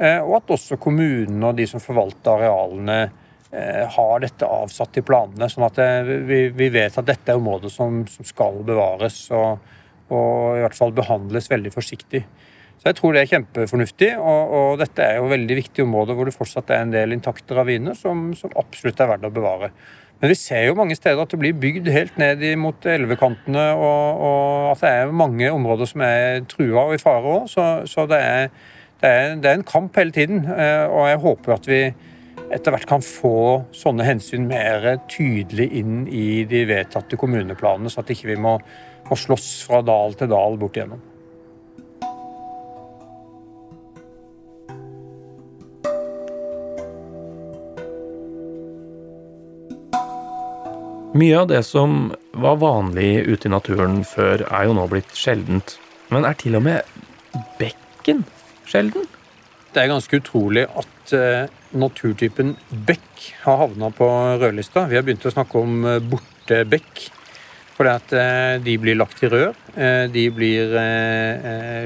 Eh, 0.00 0.20
og 0.24 0.38
at 0.38 0.54
også 0.56 0.78
kommunene 0.80 1.50
og 1.50 1.56
de 1.56 1.66
som 1.68 1.80
forvalter 1.80 2.32
arealene, 2.32 3.10
eh, 3.52 3.84
har 3.86 4.20
dette 4.20 4.46
avsatt 4.46 4.96
i 4.96 5.02
planene. 5.02 5.50
Sånn 5.50 5.66
at 5.66 5.76
vi, 6.56 6.68
vet 6.70 6.96
at 6.96 7.04
dette 7.04 7.28
er 7.28 7.36
områder 7.36 7.68
som, 7.68 8.06
skal 8.06 8.62
bevares 8.64 9.30
og, 9.30 9.58
og, 10.08 10.56
i 10.56 10.62
hvert 10.64 10.78
fall 10.78 10.92
behandles 10.92 11.50
veldig 11.50 11.72
forsiktig. 11.74 12.24
Så 12.80 12.88
jeg 12.88 12.96
tror 12.96 13.12
det 13.12 13.20
er 13.20 13.32
kjempefornuftig. 13.36 14.16
Og, 14.16 14.52
og 14.56 14.78
dette 14.80 15.04
er 15.04 15.18
jo 15.18 15.28
veldig 15.28 15.56
viktige 15.58 15.84
områder 15.84 16.16
hvor 16.16 16.24
det 16.24 16.38
fortsatt 16.38 16.70
er 16.70 16.86
en 16.86 16.94
del 16.94 17.12
intakte 17.12 17.52
raviner 17.52 17.92
som, 17.98 18.30
som 18.32 18.54
absolutt 18.56 19.00
er 19.00 19.12
verdt 19.12 19.28
å 19.28 19.34
bevare. 19.34 19.74
Men 20.20 20.34
vi 20.34 20.36
ser 20.36 20.66
jo 20.68 20.76
mange 20.76 20.96
steder 20.98 21.22
at 21.22 21.32
det 21.32 21.38
blir 21.40 21.56
bygd 21.56 21.88
helt 21.88 22.18
ned 22.20 22.42
mot 22.60 22.84
elvekantene, 22.84 23.70
og, 23.72 24.20
og, 24.20 24.66
at 24.74 24.82
det 24.82 24.90
er 24.92 25.14
mange 25.16 25.48
områder 25.48 25.88
som 25.88 26.04
er 26.04 26.42
trua 26.50 26.84
og 26.90 26.94
i 26.96 27.00
fare 27.00 27.24
òg. 27.38 27.48
Så, 27.48 27.66
så 27.88 28.04
det, 28.10 28.20
er, 28.20 28.50
det, 29.00 29.08
er, 29.08 29.34
det, 29.40 29.48
er, 29.48 29.56
en 29.56 29.68
kamp 29.70 29.96
hele 29.96 30.12
tiden. 30.12 30.44
Eh, 30.44 30.84
og 30.92 31.08
jeg 31.08 31.22
håper 31.24 31.56
at 31.56 31.70
vi 31.70 31.80
etter 32.50 32.74
hvert 32.74 32.88
kan 32.90 33.04
få 33.04 33.34
sånne 33.72 34.04
hensyn 34.04 34.44
mer 34.50 34.90
tydelig 35.08 35.70
inn 35.80 36.02
i 36.06 36.42
de 36.50 36.66
vedtatte 36.68 37.16
kommuneplanene, 37.20 37.92
så 37.92 38.02
at 38.02 38.12
ikke 38.12 38.32
vi 38.32 38.36
ikke 38.36 38.44
må, 38.44 38.56
må 39.08 39.18
slåss 39.24 39.52
fra 39.70 39.80
dal 39.86 40.18
til 40.18 40.28
dal 40.34 40.60
bort 40.60 40.76
igjennom. 40.76 41.09
Mye 51.10 51.38
av 51.40 51.48
det 51.50 51.64
som 51.66 52.12
var 52.38 52.60
vanlig 52.62 53.24
ute 53.26 53.48
i 53.48 53.50
naturen 53.50 54.04
før, 54.06 54.44
er 54.46 54.68
jo 54.68 54.74
nå 54.76 54.84
blitt 54.92 55.10
sjeldent. 55.18 55.72
Men 56.14 56.22
er 56.22 56.36
til 56.38 56.54
og 56.54 56.62
med 56.62 56.86
bekken 57.58 58.22
sjelden? 58.70 59.08
Det 59.74 59.82
er 59.82 59.90
ganske 59.90 60.20
utrolig 60.20 60.68
at 60.68 61.14
uh, 61.18 61.50
naturtypen 61.74 62.52
bekk 62.86 63.24
har 63.42 63.58
havna 63.64 63.90
på 63.90 64.06
rødlista. 64.38 64.84
Vi 64.86 65.00
har 65.00 65.06
begynt 65.06 65.26
å 65.26 65.34
snakke 65.34 65.58
om 65.58 65.82
borte 65.82 66.06
bortebekk. 66.12 67.02
Fordi 67.74 67.96
at 67.96 68.14
uh, 68.14 68.54
de 68.62 68.78
blir 68.78 69.00
lagt 69.00 69.26
i 69.26 69.32
rør. 69.34 69.58
de 70.14 70.24
blir 70.30 70.78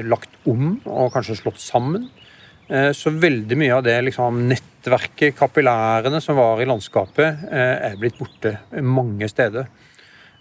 lagt 0.05 0.37
om 0.45 0.75
og 0.85 1.13
kanskje 1.13 1.39
slått 1.41 1.61
sammen. 1.61 2.09
så 2.67 3.09
veldig 3.09 3.57
mye 3.57 3.73
av 3.73 3.83
det 3.85 4.01
liksom, 4.01 4.47
nettverket, 4.85 5.33
kapillærene 5.37 6.21
som 6.21 6.37
var 6.37 6.61
i 6.61 6.67
landskapet, 6.69 7.47
er 7.49 7.97
blitt 7.97 8.19
borte 8.19 8.51
mange 8.85 9.27
steder. 9.31 9.65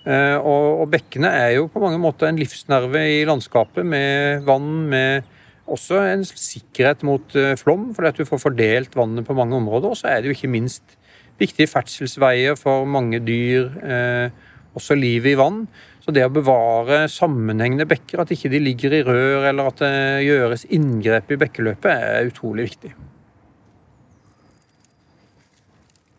Og, 0.05 0.83
og 0.83 0.91
bekkene 0.93 1.31
er 1.33 1.55
jo 1.57 1.71
på 1.73 1.81
mange 1.81 1.97
måter 1.97 2.29
en 2.29 2.37
livsnerve 2.37 3.01
i 3.09 3.23
landskapet, 3.25 3.87
med 3.89 4.45
vann, 4.45 4.69
med 4.93 5.25
også 5.71 6.01
en 6.11 6.25
sikkerhet 6.25 7.05
mot 7.07 7.37
eh, 7.39 7.55
flom, 7.57 7.89
fordi 7.97 8.11
at 8.11 8.21
du 8.21 8.29
får 8.29 8.43
fordelt 8.43 8.97
vannet 8.99 9.27
på 9.27 9.37
mange 9.37 9.57
områder. 9.57 9.93
Og 9.93 9.99
så 9.99 10.11
er 10.11 10.21
det 10.21 10.31
jo 10.31 10.37
ikke 10.37 10.53
minst 10.53 10.97
viktige 11.41 11.71
ferdselsveier 11.71 12.59
for 12.61 12.85
mange 12.89 13.23
dyr, 13.25 13.71
eh, 13.83 14.29
også 14.75 14.97
livet 14.99 15.33
i 15.33 15.39
vann. 15.41 15.65
Så 16.05 16.13
det 16.13 16.27
å 16.27 16.33
bevare 16.33 17.07
sammenhengende 17.09 17.89
bekker, 17.89 18.21
at 18.21 18.35
ikke 18.35 18.53
de 18.53 18.61
ligger 18.61 18.99
i 18.99 19.03
rør 19.07 19.49
eller 19.49 19.71
at 19.71 19.81
det 19.81 19.95
gjøres 20.27 20.67
inngrep 20.77 21.33
i 21.33 21.41
bekkeløpet, 21.41 21.93
er 21.95 22.29
utrolig 22.29 22.69
viktig. 22.69 22.93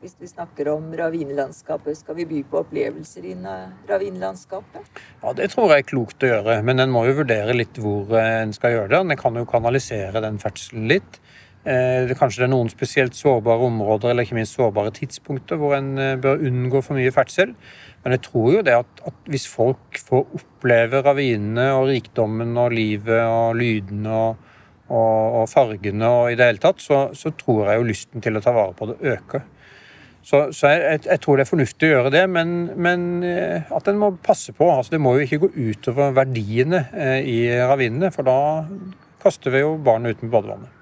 Hvis 0.05 0.17
vi 0.21 0.29
snakker 0.29 0.69
om 0.75 0.91
ravinelandskapet. 0.93 1.97
Skal 1.97 2.19
vi 2.19 2.27
by 2.29 2.43
på 2.49 2.61
opplevelser 2.61 3.25
innen 3.31 3.73
ravinelandskapet? 3.89 5.01
Ja, 5.23 5.33
Det 5.33 5.49
tror 5.53 5.73
jeg 5.73 5.85
er 5.85 5.89
klokt 5.89 6.23
å 6.23 6.29
gjøre, 6.29 6.59
men 6.65 6.79
en 6.83 6.93
må 6.93 7.07
jo 7.09 7.17
vurdere 7.23 7.57
litt 7.57 7.79
hvor 7.81 8.13
eh, 8.19 8.43
en 8.43 8.53
skal 8.53 8.75
gjøre 8.75 8.91
det. 8.93 9.01
En 9.01 9.17
kan 9.19 9.41
jo 9.41 9.47
kanalisere 9.49 10.21
den 10.21 10.37
ferdselen 10.41 10.85
litt. 10.91 11.19
Eh, 11.65 12.13
kanskje 12.13 12.43
det 12.43 12.45
er 12.45 12.53
noen 12.53 12.69
spesielt 12.69 13.17
sårbare 13.17 13.65
områder 13.65 14.11
eller 14.11 14.27
ikke 14.27 14.37
minst 14.37 14.53
sårbare 14.53 14.91
tidspunkter 14.93 15.57
hvor 15.57 15.73
en 15.73 15.95
eh, 15.97 16.17
bør 16.21 16.43
unngå 16.45 16.83
for 16.85 16.99
mye 16.99 17.13
ferdsel. 17.15 17.55
Men 18.03 18.13
jeg 18.13 18.27
tror 18.27 18.51
jo 18.53 18.61
det 18.67 18.75
at, 18.77 19.01
at 19.09 19.31
hvis 19.33 19.47
folk 19.49 19.97
får 19.97 20.27
oppleve 20.37 21.01
ravinene 21.01 21.71
og 21.73 21.89
rikdommen 21.89 22.53
og 22.61 22.75
livet 22.77 23.23
og 23.25 23.57
lydene 23.57 24.13
og, 24.13 24.53
og, 24.93 25.41
og 25.41 25.49
fargene 25.49 26.13
og 26.13 26.29
i 26.29 26.37
det 26.37 26.51
hele 26.51 26.61
tatt, 26.61 26.85
så, 26.85 27.07
så 27.17 27.33
tror 27.33 27.71
jeg 27.71 27.81
jo 27.81 27.89
lysten 27.89 28.21
til 28.21 28.37
å 28.37 28.45
ta 28.45 28.53
vare 28.53 28.77
på 28.77 28.91
det 28.91 29.01
øker. 29.15 29.49
Så, 30.25 30.39
så 30.57 30.71
jeg, 30.73 31.03
jeg, 31.05 31.19
tror 31.21 31.37
det 31.37 31.43
er 31.45 31.51
fornuftig 31.51 31.87
å 31.87 31.91
gjøre 31.91 32.11
det, 32.15 32.23
men, 32.33 32.53
men 32.81 33.01
eh, 33.29 33.67
at 33.77 33.89
en 33.91 33.99
må 34.01 34.09
passe 34.25 34.55
på. 34.57 34.65
Altså, 34.73 34.95
det 34.95 35.01
må 35.05 35.13
jo 35.15 35.27
ikke 35.27 35.43
gå 35.43 35.51
utover 35.53 36.15
verdiene 36.17 36.87
eh, 36.97 37.19
i 37.29 37.37
ravinene, 37.61 38.09
for 38.13 38.25
da 38.25 38.39
kaster 39.21 39.53
vi 39.53 39.61
jo 39.61 39.75
barnet 39.85 40.15
ut 40.15 40.25
med 40.25 40.33
badevannet. 40.33 40.81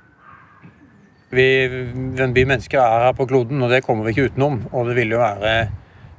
Vi, 1.34 1.48
vi 1.68 2.46
mennesker 2.46 2.80
er 2.80 3.08
her 3.10 3.16
på 3.18 3.28
kloden, 3.28 3.60
og 3.66 3.72
det 3.74 3.82
kommer 3.84 4.08
vi 4.08 4.14
ikke 4.14 4.32
utenom. 4.32 4.62
Og 4.72 4.88
det 4.88 4.96
vil 5.02 5.16
jo 5.16 5.20
være 5.20 5.54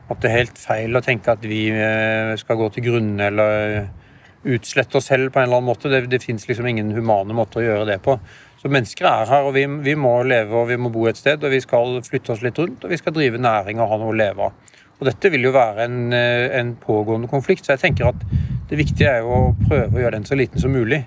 at 0.04 0.20
det 0.20 0.28
er 0.28 0.40
helt 0.42 0.60
feil 0.60 0.98
å 0.98 1.04
tenke 1.04 1.32
at 1.32 1.44
vi 1.48 1.68
eh, 1.72 2.34
skal 2.40 2.58
gå 2.60 2.68
til 2.74 2.90
grunne 2.90 3.30
eller 3.30 3.87
utslette 4.44 4.98
oss 5.00 5.08
selv 5.08 5.30
på 5.32 5.40
en 5.40 5.48
eller 5.48 5.62
annen 5.62 5.70
måte. 5.70 5.88
Det, 5.88 6.02
det 6.12 6.20
fins 6.20 6.44
liksom 6.48 6.68
ingen 6.68 6.92
humane 6.92 7.37
måter 7.37 7.62
å 7.62 7.68
gjøre 7.70 7.88
det 7.94 8.02
på. 8.04 8.18
Så 8.64 8.70
mennesker 8.72 9.05
er 9.05 9.29
her, 9.29 9.44
og 9.44 9.53
vi, 9.53 9.66
vi, 9.85 9.92
må 9.92 10.14
leve 10.24 10.57
og 10.57 10.70
vi 10.70 10.79
må 10.81 10.88
bo 10.88 11.03
et 11.05 11.18
sted. 11.20 11.42
Og 11.44 11.53
vi 11.53 11.61
skal 11.61 11.98
flytte 12.07 12.33
oss 12.33 12.40
litt 12.40 12.57
rundt, 12.57 12.87
og 12.87 12.94
vi 12.94 12.96
skal 12.96 13.12
drive 13.12 13.37
næring 13.37 13.77
og 13.77 13.90
ha 13.90 13.98
noe 14.00 14.14
å 14.14 14.16
leve 14.16 14.46
av. 14.46 14.79
Og 14.94 15.05
dette 15.05 15.29
vil 15.35 15.44
jo 15.44 15.53
være 15.53 15.85
en, 15.85 15.98
eh, 16.16 16.46
en 16.57 16.70
pågående 16.81 17.29
konflikt, 17.29 17.66
så 17.66 17.74
jeg 17.74 17.83
tenker 17.83 18.09
at 18.09 18.24
det 18.70 18.79
viktige 18.81 19.11
er 19.11 19.20
jo 19.20 19.35
å 19.37 19.53
prøve 19.66 19.92
å 19.92 20.00
gjøre 20.00 20.16
den 20.16 20.24
så 20.24 20.38
liten 20.40 20.62
som 20.62 20.72
mulig. 20.72 21.03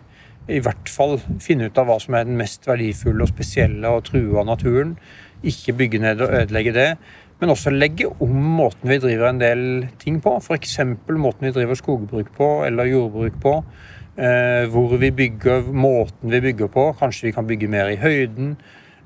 I 0.53 0.61
hvert 0.61 0.91
fall 0.91 1.17
finne 1.41 1.71
ut 1.71 1.81
av 1.81 1.89
hva 1.89 1.97
som 2.03 2.13
er 2.13 2.29
den 2.29 2.37
mest 2.37 2.69
verdifulle 2.69 3.25
og 3.25 3.33
spesielle 3.33 3.89
og 3.89 4.05
true 4.11 4.37
av 4.37 4.45
naturen. 4.51 4.93
Ikke 5.41 5.73
bygge 5.81 6.03
ned 6.05 6.21
og 6.21 6.37
ødelegge 6.37 6.75
det. 6.77 6.91
Men 7.41 7.55
også 7.55 7.73
legge 7.73 8.05
om 8.21 8.37
måten 8.59 8.89
vi 8.89 9.01
driver 9.01 9.31
en 9.31 9.41
del 9.41 9.65
ting 9.97 10.21
på. 10.21 10.37
F.eks. 10.37 10.77
måten 11.09 11.49
vi 11.49 11.55
driver 11.57 11.77
skogbruk 11.77 12.29
på 12.37 12.51
eller 12.69 12.93
jordbruk 12.93 13.41
på. 13.41 13.57
Eh, 14.17 14.65
hvor 14.73 14.97
vi 14.97 15.11
bygger, 15.13 15.69
måten 15.69 16.31
vi 16.33 16.41
bygger 16.41 16.67
på. 16.73 16.89
Kanskje 16.99 17.27
vi 17.27 17.31
kan 17.35 17.47
bygge 17.47 17.69
mer 17.69 17.91
i 17.93 17.99
høyden. 18.01 18.55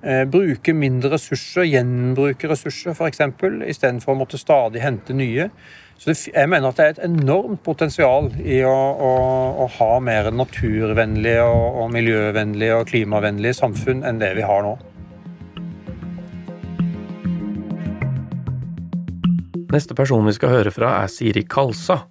Eh, 0.01 0.23
bruke 0.25 0.73
mindre 0.73 1.11
ressurser, 1.13 1.67
gjenbruke 1.67 2.47
ressurser 2.47 2.95
f.eks., 2.95 3.19
istedenfor 3.67 4.15
å 4.15 4.21
måtte 4.21 4.39
stadig 4.39 4.81
hente 4.81 5.13
nye. 5.13 5.49
Så 6.01 6.15
jeg 6.15 6.49
mener 6.49 6.71
at 6.71 6.79
det 6.79 6.85
er 6.85 6.95
et 6.95 7.03
enormt 7.05 7.59
potensial 7.61 8.31
i 8.39 8.63
å, 8.65 8.71
å, 8.71 9.11
å 9.61 9.67
ha 9.75 9.89
mer 10.01 10.31
naturvennlige 10.33 11.43
og, 11.43 11.67
og 11.83 11.91
miljøvennlige 11.93 12.79
og 12.79 12.87
klimavennlige 12.89 13.59
samfunn 13.59 14.01
enn 14.07 14.23
det 14.23 14.31
vi 14.39 14.47
har 14.47 14.63
nå. 14.65 14.73
Neste 19.75 19.95
person 19.95 20.25
vi 20.25 20.33
skal 20.39 20.55
høre 20.55 20.73
fra, 20.73 20.95
er 21.03 21.11
Siri 21.11 21.45
Kalsa. 21.45 22.01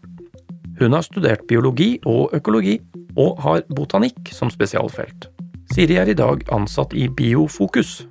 Hun 0.80 0.96
har 0.96 1.04
studert 1.04 1.42
biologi 1.44 1.98
og 2.08 2.32
økologi, 2.32 2.78
og 3.20 3.40
har 3.44 3.66
botanikk 3.76 4.30
som 4.32 4.48
spesialfelt. 4.48 5.26
Siri 5.74 5.98
er 6.00 6.08
i 6.08 6.16
dag 6.16 6.40
ansatt 6.56 6.94
i 6.96 7.04
Biofokus. 7.04 8.06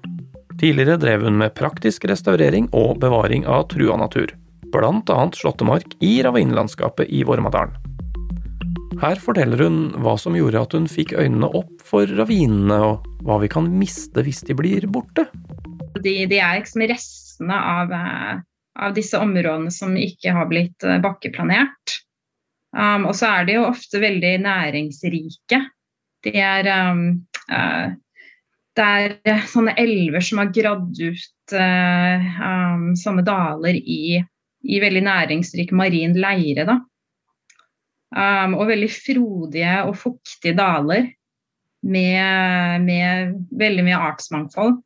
Tidligere 0.60 1.00
drev 1.02 1.24
hun 1.26 1.40
med 1.40 1.56
praktisk 1.58 2.06
restaurering 2.12 2.68
og 2.78 3.00
bevaring 3.02 3.48
av 3.50 3.66
trua 3.72 3.96
natur, 3.98 4.36
blant 4.70 5.10
annet 5.10 5.40
slåttemark 5.40 5.96
i 6.06 6.20
ravinlandskapet 6.22 7.10
i 7.10 7.24
Vormadalen. 7.26 7.74
Her 9.00 9.18
forteller 9.24 9.64
hun 9.64 9.80
hva 10.04 10.14
som 10.20 10.36
gjorde 10.38 10.62
at 10.62 10.76
hun 10.76 10.86
fikk 10.92 11.16
øynene 11.16 11.50
opp 11.56 11.72
for 11.88 12.06
ravinene, 12.20 12.78
og 12.84 13.26
hva 13.26 13.40
vi 13.42 13.50
kan 13.50 13.70
miste 13.80 14.22
hvis 14.26 14.44
de 14.46 14.58
blir 14.60 14.86
borte. 14.92 15.26
De, 16.04 16.14
de 16.30 16.38
er 16.38 16.60
liksom 16.60 16.84
restene 16.92 17.58
av, 17.74 17.96
eh, 17.96 18.44
av, 18.78 18.94
disse 18.94 19.18
områdene 19.18 19.72
som 19.74 19.96
ikke 19.98 20.36
har 20.36 20.52
blitt 20.52 20.86
eh, 20.86 21.00
bakkeplanert. 21.02 21.96
Um, 22.78 23.08
og 23.10 23.16
så 23.18 23.32
er 23.34 23.48
de 23.48 23.58
jo 23.58 23.66
ofte 23.70 24.02
veldig 24.02 24.36
næringsrike. 24.44 25.60
De 26.26 26.34
er, 26.38 26.70
um, 26.92 27.06
uh, 27.50 27.96
det 28.78 28.90
er 29.26 29.48
sånne 29.50 29.74
elver 29.80 30.24
som 30.24 30.42
har 30.44 30.52
gradd 30.54 31.00
ut 31.00 31.56
uh, 31.58 32.28
um, 32.46 32.92
sånne 33.00 33.26
daler 33.26 33.80
i, 33.80 34.20
i, 34.22 34.82
veldig 34.84 35.02
næringsrik 35.08 35.74
marin 35.74 36.14
leire. 36.20 36.68
Da. 36.70 36.78
Um, 38.14 38.60
og 38.60 38.70
veldig 38.70 38.92
frodige 38.94 39.80
og 39.88 39.98
fuktige 39.98 40.58
daler 40.58 41.10
med, 41.86 42.86
med 42.86 43.34
veldig 43.58 43.88
mye 43.88 44.04
artsmangfold. 44.12 44.78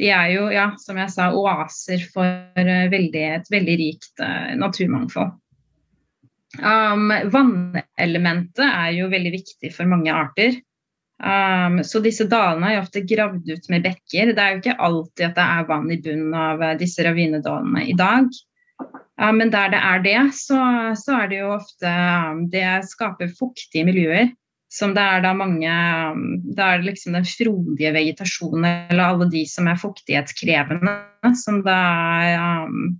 De 0.00 0.08
er 0.16 0.30
jo, 0.32 0.46
ja, 0.48 0.70
som 0.80 0.96
jeg 0.96 1.12
sa, 1.12 1.28
oaser 1.36 2.02
for 2.10 2.56
veldig, 2.56 3.24
et 3.36 3.50
veldig 3.52 3.78
rikt 3.78 4.22
uh, 4.24 4.56
naturmangfold. 4.58 5.36
Um, 6.58 7.12
vannelementet 7.30 8.66
er 8.66 8.90
jo 8.96 9.06
veldig 9.12 9.32
viktig 9.36 9.70
for 9.74 9.86
mange 9.90 10.10
arter. 10.14 10.56
Um, 11.20 11.82
så 11.84 12.00
disse 12.00 12.24
dalene 12.30 12.72
er 12.72 12.80
ofte 12.80 13.04
gravd 13.06 13.46
ut 13.52 13.68
med 13.70 13.84
bekker. 13.84 14.32
Det 14.34 14.42
er 14.42 14.54
jo 14.54 14.62
ikke 14.62 14.78
alltid 14.80 15.26
at 15.28 15.36
det 15.36 15.46
er 15.46 15.68
vann 15.68 15.90
i 15.92 16.00
bunnen 16.00 16.34
av 16.34 16.62
eh, 16.64 16.78
disse 16.80 17.04
ravinedalene 17.04 17.84
i 17.92 17.94
dag. 17.98 18.30
Um, 19.20 19.36
men 19.36 19.52
der 19.52 19.70
det 19.74 19.82
er 19.84 20.02
det, 20.06 20.20
så, 20.34 20.58
så 20.96 21.20
er 21.20 21.30
det 21.30 21.42
jo 21.42 21.52
ofte 21.58 21.90
um, 21.90 22.46
Det 22.50 22.66
skaper 22.88 23.34
fuktige 23.36 23.84
miljøer. 23.86 24.32
Som 24.70 24.94
det 24.94 25.02
er 25.02 25.22
da 25.24 25.32
mange 25.34 25.70
um, 26.14 26.24
Det 26.46 26.64
er 26.64 26.84
liksom 26.86 27.18
den 27.18 27.26
frodige 27.28 27.92
vegetasjonen 27.94 28.66
eller 28.70 29.04
alle 29.04 29.30
de 29.30 29.44
som 29.50 29.68
er 29.68 29.78
fuktighetskrevende, 29.78 30.96
som 31.44 31.60
da 31.66 31.78
um, 32.64 32.94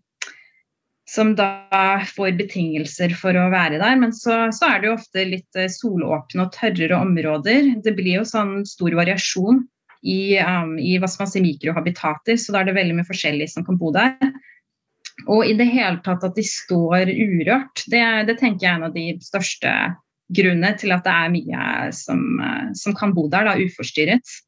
som 1.10 1.32
da 1.34 2.00
får 2.06 2.36
betingelser 2.38 3.16
for 3.18 3.34
å 3.34 3.48
være 3.50 3.80
der. 3.82 3.96
Men 3.98 4.12
så, 4.14 4.46
så 4.54 4.68
er 4.68 4.80
det 4.80 4.90
jo 4.90 4.96
ofte 4.96 5.26
litt 5.26 5.58
eh, 5.58 5.70
solåpne 5.72 6.46
og 6.46 6.54
tørrere 6.54 7.00
områder. 7.02 7.72
Det 7.82 7.96
blir 7.98 8.20
jo 8.20 8.28
sånn 8.28 8.60
stor 8.68 8.94
variasjon 8.98 9.64
i, 10.06 10.38
um, 10.38 10.76
i 10.78 10.94
hva 11.00 11.10
skal 11.10 11.26
man 11.26 11.32
si, 11.32 11.42
mikrohabitater, 11.44 12.38
så 12.38 12.54
da 12.54 12.62
er 12.62 12.70
det 12.70 12.76
veldig 12.78 13.00
mye 13.00 13.08
forskjellig 13.08 13.50
som 13.52 13.66
kan 13.66 13.80
bo 13.80 13.90
der. 13.94 14.14
Og 15.28 15.44
i 15.44 15.56
det 15.58 15.66
hele 15.68 15.98
tatt 16.04 16.22
at 16.24 16.38
de 16.38 16.44
står 16.46 17.10
urørt, 17.10 17.82
det, 17.92 18.04
det 18.30 18.38
tenker 18.38 18.66
jeg 18.66 18.70
er 18.70 18.78
en 18.78 18.88
av 18.88 18.94
de 18.94 19.08
største 19.24 19.74
grunnene 20.30 20.72
til 20.78 20.94
at 20.94 21.02
det 21.04 21.16
er 21.16 21.34
mye 21.34 21.90
som, 21.96 22.22
eh, 22.38 22.70
som 22.78 22.94
kan 22.96 23.16
bo 23.16 23.26
der, 23.32 23.50
da, 23.50 23.58
uforstyrret. 23.58 24.38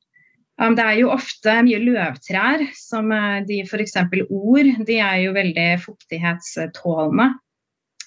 Um, 0.60 0.74
det 0.76 0.84
er 0.84 0.98
jo 1.00 1.12
ofte 1.14 1.54
mye 1.64 1.80
løvtrær, 1.80 2.66
som 2.76 3.08
eh, 3.14 3.40
de 3.48 3.62
f.eks. 3.64 3.96
ord. 4.28 4.68
De 4.86 4.98
er 5.00 5.22
jo 5.24 5.32
veldig 5.36 5.68
fuktighetstålende. 5.84 7.30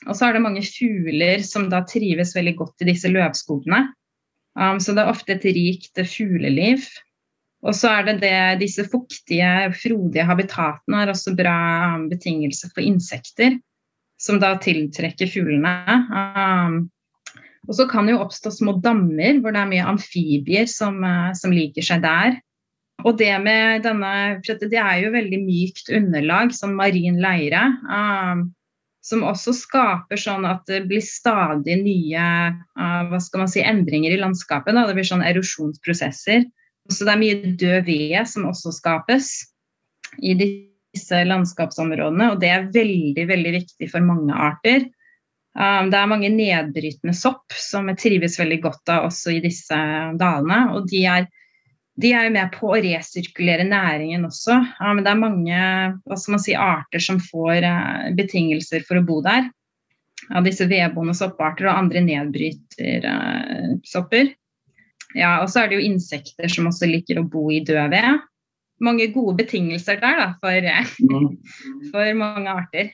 Og 0.05 0.13
så 0.13 0.27
er 0.27 0.36
det 0.36 0.43
mange 0.43 0.62
fugler 0.67 1.41
som 1.45 1.69
da 1.71 1.81
trives 1.88 2.36
veldig 2.36 2.53
godt 2.60 2.84
i 2.84 2.91
disse 2.91 3.10
løvskogene. 3.10 3.88
Um, 4.55 4.79
så 4.79 4.93
det 4.95 5.03
er 5.03 5.12
ofte 5.12 5.36
et 5.36 5.47
rikt 5.58 5.99
fugleliv. 6.08 6.86
Og 7.65 7.73
så 7.73 7.95
er 7.97 8.05
det, 8.05 8.19
det 8.21 8.62
disse 8.62 8.86
fuktige, 8.88 9.71
frodige 9.73 10.27
habitatene 10.27 11.01
er 11.01 11.12
også 11.12 11.34
bra 11.38 11.58
um, 11.95 12.05
betingelser 12.12 12.69
for 12.75 12.86
insekter, 12.86 13.58
som 14.21 14.38
da 14.43 14.53
tiltrekker 14.62 15.31
fuglene. 15.34 15.73
Og 17.65 17.78
så 17.78 17.88
kan 17.89 18.06
det 18.06 18.15
jo 18.15 18.23
oppstå 18.23 18.51
små 18.54 18.78
dammer 18.84 19.39
hvor 19.41 19.56
det 19.56 19.62
er 19.62 19.71
mye 19.71 19.88
amfibier 19.93 20.67
som, 20.69 20.99
eh, 21.04 21.32
som 21.38 21.54
liker 21.56 21.86
seg 21.86 22.04
der. 22.06 22.38
Og 23.04 23.17
det 23.19 23.34
med 23.43 23.84
denne 23.86 24.41
For 24.45 24.58
det 24.62 24.80
er 24.80 25.01
jo 25.04 25.13
veldig 25.13 25.39
mykt 25.43 25.91
underlag, 25.93 26.54
sånn 26.56 26.78
marin 26.78 27.19
leire. 27.21 27.65
Um, 27.86 28.47
som 29.06 29.21
også 29.28 29.54
skaper 29.54 30.17
sånn 30.17 30.47
at 30.49 30.63
det 30.65 30.88
blir 30.89 31.04
stadig 31.06 31.75
nye 31.84 32.23
uh, 32.49 33.01
hva 33.12 33.19
skal 33.21 33.43
man 33.43 33.51
si, 33.51 33.62
endringer 33.62 34.15
i 34.15 34.21
landskapet. 34.21 34.73
Da. 34.73 34.88
Det 34.88 34.95
blir 34.97 35.06
sånn 35.06 35.25
erosjonsprosesser. 35.25 36.47
Så 36.89 37.06
det 37.06 37.13
er 37.13 37.21
mye 37.21 37.54
død 37.60 37.86
ved 37.86 38.17
som 38.30 38.47
også 38.49 38.73
skapes 38.73 39.30
i 40.25 40.34
disse 40.39 41.21
landskapsområdene. 41.28 42.32
Og 42.34 42.41
det 42.41 42.49
er 42.49 42.69
veldig, 42.73 43.28
veldig 43.30 43.54
viktig 43.60 43.91
for 43.91 44.06
mange 44.06 44.34
arter. 44.34 44.88
Um, 45.55 45.87
det 45.91 45.97
er 45.99 46.07
mange 46.11 46.29
nedbrytende 46.33 47.13
sopp 47.15 47.53
som 47.55 47.87
trives 47.95 48.39
veldig 48.41 48.59
godt 48.65 48.89
av 48.91 49.05
også 49.07 49.31
i 49.37 49.43
disse 49.43 49.77
dalene. 50.19 50.59
Og 50.75 50.89
de 50.91 51.01
er 51.07 51.23
de 51.95 52.11
er 52.11 52.25
jo 52.27 52.33
med 52.35 52.51
på 52.51 52.67
å 52.73 52.81
resirkulere 52.83 53.63
næringen 53.67 54.25
også. 54.27 54.55
Men 54.81 54.97
um, 54.99 55.03
det 55.05 55.11
er 55.13 55.21
mange 55.21 55.57
si, 56.43 56.53
arter 56.59 56.99
som 56.99 57.19
får 57.23 57.63
uh, 57.63 58.11
betingelser 58.17 58.83
for 58.87 58.97
å 58.99 59.07
bo 59.07 59.21
der. 59.23 59.43
Av 60.31 60.37
ja, 60.41 60.45
disse 60.47 60.65
vedboende 60.67 61.13
sopparter 61.15 61.65
og 61.69 61.77
andre 61.85 61.99
nedbrytersopper. 62.03 64.25
Uh, 64.27 64.33
ja, 65.15 65.39
og 65.39 65.47
så 65.51 65.59
er 65.61 65.67
det 65.71 65.77
jo 65.79 65.87
insekter 65.87 66.47
som 66.51 66.67
også 66.67 66.85
liker 66.91 67.15
å 67.21 67.29
bo 67.31 67.43
i 67.53 67.63
død 67.63 67.89
ved. 67.95 68.19
Mange 68.83 69.07
gode 69.15 69.35
betingelser 69.39 69.95
der 70.01 70.15
da, 70.19 70.27
for, 70.41 70.59
mm. 70.99 71.29
for 71.93 72.05
mange 72.19 72.49
arter. 72.51 72.85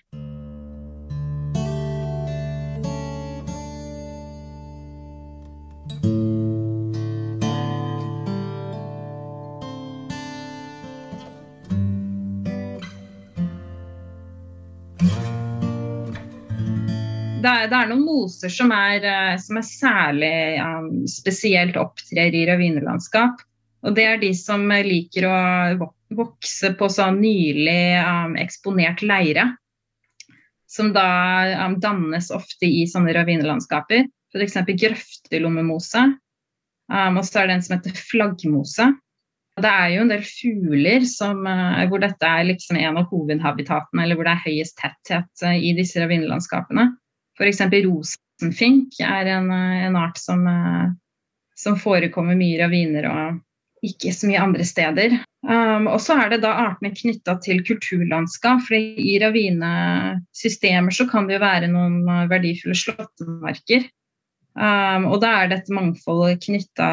Det 17.42 17.52
er, 17.52 17.70
det 17.72 17.78
er, 17.78 17.90
noen 17.90 18.04
moser 18.06 18.52
som 18.54 18.72
er, 18.76 19.06
eh, 19.06 19.38
som 19.42 19.58
er 19.60 19.66
særlig 19.68 20.36
um, 20.62 20.92
spesielt 21.10 21.80
opptrer 21.80 22.36
i 22.38 22.46
ravinelandskap. 22.50 23.42
Og 23.82 23.98
det 23.98 24.06
er 24.06 24.22
de 24.22 24.30
som 24.38 24.68
liker 24.70 25.26
å 25.26 25.36
vokse 26.14 26.74
på 26.78 26.90
sånn 26.92 27.22
nylig 27.24 27.98
um, 28.06 28.38
eksponert 28.40 29.02
leire. 29.06 29.48
Som 30.70 30.94
da 30.96 31.66
um, 31.66 31.80
dannes 31.82 32.30
ofte 32.34 32.70
i 32.70 32.86
sånne 32.90 33.16
ravinelandskaper. 33.18 34.06
F.eks. 34.32 34.60
grøftelommemose. 34.70 36.06
Um, 36.92 37.18
og 37.18 37.26
så 37.28 37.42
er 37.42 37.50
det 37.50 37.58
en 37.58 37.66
som 37.66 37.78
heter 37.78 37.98
flaggmose. 38.12 38.92
Det 39.62 39.68
er 39.68 39.90
jo 39.96 40.06
en 40.06 40.12
del 40.12 40.24
fugler 40.24 41.04
som, 41.10 41.42
uh, 41.48 41.82
hvor 41.90 42.04
dette 42.04 42.28
er 42.28 42.48
liksom 42.54 42.80
en 42.80 43.02
av 43.02 43.10
hovedhabitatene, 43.12 44.06
eller 44.06 44.20
hvor 44.20 44.30
det 44.30 44.38
er 44.38 44.46
høyest 44.46 44.78
tetthet 44.80 45.46
uh, 45.48 45.58
i 45.58 45.74
disse 45.78 46.00
ravinelandskapene. 46.00 46.92
F.eks. 47.42 47.62
rosenfink 47.88 49.00
er 49.02 49.30
en, 49.34 49.50
en 49.52 49.98
art 49.98 50.20
som, 50.22 50.46
eh, 50.48 50.92
som, 51.58 51.80
forekommer 51.80 52.38
mye 52.38 52.58
i 52.58 52.62
raviner 52.62 53.08
og 53.10 53.42
ikke 53.82 54.14
så 54.14 54.30
mye 54.30 54.42
andre 54.44 54.66
steder. 54.68 55.16
Um, 55.42 55.88
og 55.90 55.98
så 56.04 56.20
er 56.22 56.36
det 56.36 56.44
da 56.44 56.52
artene 56.68 56.94
knytta 56.94 57.40
til 57.42 57.64
kulturlandskap. 57.66 58.62
for 58.68 58.78
I 58.78 59.16
ravinesystemer 59.24 60.94
så 60.94 61.08
kan 61.10 61.26
det 61.26 61.40
jo 61.40 61.42
være 61.42 61.72
noen 61.72 62.04
eh, 62.06 62.28
verdifulle 62.30 62.78
slåttemarker. 62.78 63.88
Um, 64.54 65.08
og 65.10 65.24
da 65.24 65.32
er 65.40 65.50
det 65.50 65.62
et 65.62 65.74
mangfold 65.74 66.38
knytta 66.46 66.92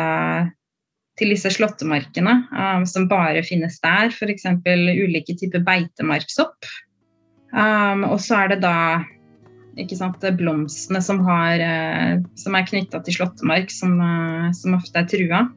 til 1.18 1.34
disse 1.34 1.50
slåttemarkene 1.50 2.34
um, 2.54 2.88
som 2.88 3.08
bare 3.11 3.44
finnes 3.44 3.76
der. 3.84 4.08
F.eks. 4.08 4.48
ulike 4.64 5.37
typer 5.37 5.61
beitemarksopp. 5.66 6.72
Um, 7.52 8.08
og 8.08 8.16
så 8.24 8.46
er 8.46 8.54
det 8.54 8.62
da 8.64 8.78
blomstene 10.38 11.03
som, 11.03 11.21
har, 11.27 11.61
eh, 11.61 12.21
som 12.35 12.55
er 12.55 12.67
knytta 12.67 13.03
til 13.05 13.14
slåttemark, 13.14 13.71
som, 13.71 14.01
eh, 14.01 14.53
som, 14.53 14.75
ofte 14.75 14.99
er 14.99 15.07
trua. 15.07 15.49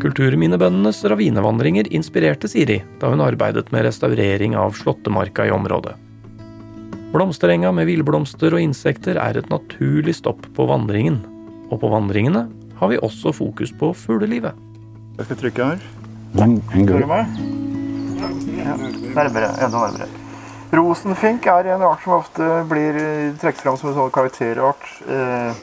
Kulturminnebøndenes 0.00 1.02
ravinevandringer 1.04 1.88
inspirerte 1.90 2.48
Siri 2.48 2.82
da 3.00 3.10
hun 3.10 3.20
arbeidet 3.20 3.72
med 3.72 3.84
restaurering 3.84 4.54
av 4.54 4.76
slåttemarka 4.76 5.46
i 5.46 5.50
området. 5.50 5.96
Blomsterenga 7.12 7.72
med 7.72 7.86
villblomster 7.86 8.52
og 8.52 8.60
insekter 8.60 9.16
er 9.16 9.38
et 9.38 9.48
naturlig 9.48 10.14
stopp 10.14 10.46
på 10.54 10.66
vandringen. 10.68 11.22
Og 11.70 11.80
på 11.80 11.88
vandringene 11.90 12.46
har 12.76 12.88
vi 12.92 12.98
også 12.98 13.32
fokus 13.34 13.72
på 13.72 13.92
fuglelivet. 13.96 14.54
Jeg 15.16 15.24
skal 15.24 15.40
trykke 15.40 15.70
her. 15.70 15.80
Hører 16.36 17.00
du 17.00 17.08
meg? 17.08 17.40
Ja. 18.60 18.76
Nærmere. 19.16 19.50
Enda 19.64 19.86
nærmere. 19.86 20.25
Rosenfink 20.76 21.46
er 21.48 21.70
en 21.72 21.84
art 21.86 22.02
som 22.04 22.18
ofte 22.18 22.46
blir 22.68 22.98
eh, 23.00 23.34
trukket 23.40 23.62
fram 23.64 23.78
som 23.80 23.90
en 23.90 23.96
sånn 23.96 24.12
karakterart. 24.12 24.84
Eh, 25.08 25.60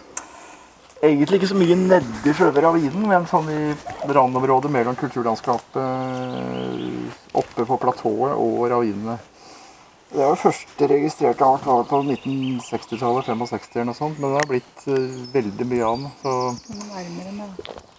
egentlig 1.03 1.41
ikke 1.41 1.51
så 1.51 1.57
mye 1.59 1.77
nedi 1.77 2.33
selve 2.33 2.63
ravinen, 2.63 3.05
men 3.11 3.27
sånn 3.29 3.51
i 3.51 3.59
randområdet 4.07 4.71
mellom 4.73 4.97
kulturlandskapet 4.97 5.77
eh, 5.83 7.19
oppe 7.43 7.67
på 7.67 7.77
platået 7.83 8.33
og 8.39 8.65
ravinene. 8.71 9.19
Det 10.13 10.21
er 10.21 10.27
jo 10.29 10.37
første 10.37 10.87
registrerte 10.91 11.45
art 11.45 11.63
var 11.65 11.87
på 11.89 11.99
1960-tallet, 12.03 13.25
65 13.25 13.63
eller 13.73 13.87
noe 13.87 13.97
sånt, 13.97 14.19
men 14.21 14.29
det 14.29 14.41
har 14.43 14.49
blitt 14.51 14.83
uh, 14.85 15.15
veldig 15.33 15.65
mye 15.71 15.87
av 15.87 16.03
den. 16.03 16.11
Så... 16.19 16.33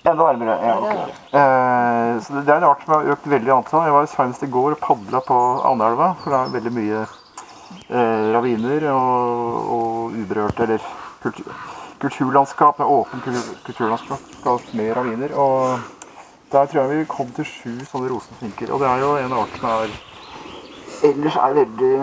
Enda 0.05 0.15
nærmere. 0.21 0.55
Ja, 0.63 0.77
okay. 0.79 1.17
uh, 1.35 2.23
så 2.23 2.37
det 2.37 2.55
er 2.55 2.61
en 2.61 2.69
art 2.69 2.85
som 2.85 2.95
har 2.95 3.11
økt 3.17 3.27
veldig 3.33 3.51
i 3.51 3.55
antall. 3.57 3.89
Jeg 3.89 3.97
var 3.97 4.07
senest 4.13 4.47
i 4.47 4.51
går 4.55 4.77
og 4.77 4.83
padla 4.85 5.25
på 5.27 5.41
Andelva, 5.73 6.13
for 6.23 6.37
det 6.37 6.39
er 6.39 6.55
veldig 6.55 6.75
mye 6.79 7.03
uh, 7.03 8.31
raviner 8.39 8.89
og, 8.95 9.75
og 9.75 10.17
uberørte 10.23 10.69
eller 10.69 10.89
kultur, 11.25 11.53
kulturlandskap 12.05 12.79
med 12.79 12.95
åpent 12.95 13.31
kulturlandskap 13.67 14.75
med 14.79 14.95
raviner. 14.95 15.35
Og 15.35 15.83
der 16.55 16.71
tror 16.71 16.85
jeg 16.85 17.03
vi 17.03 17.13
kom 17.19 17.35
til 17.35 17.51
sju 17.57 17.71
sånne 17.91 18.15
rosenfinker. 18.15 18.71
Og 18.71 18.87
det 18.87 18.93
er 18.93 19.03
jo 19.03 19.15
en 19.19 19.41
art 19.43 19.59
som 19.59 19.73
er 19.75 20.03
ellers 21.05 21.37
er 21.37 21.57
veldig 21.61 21.95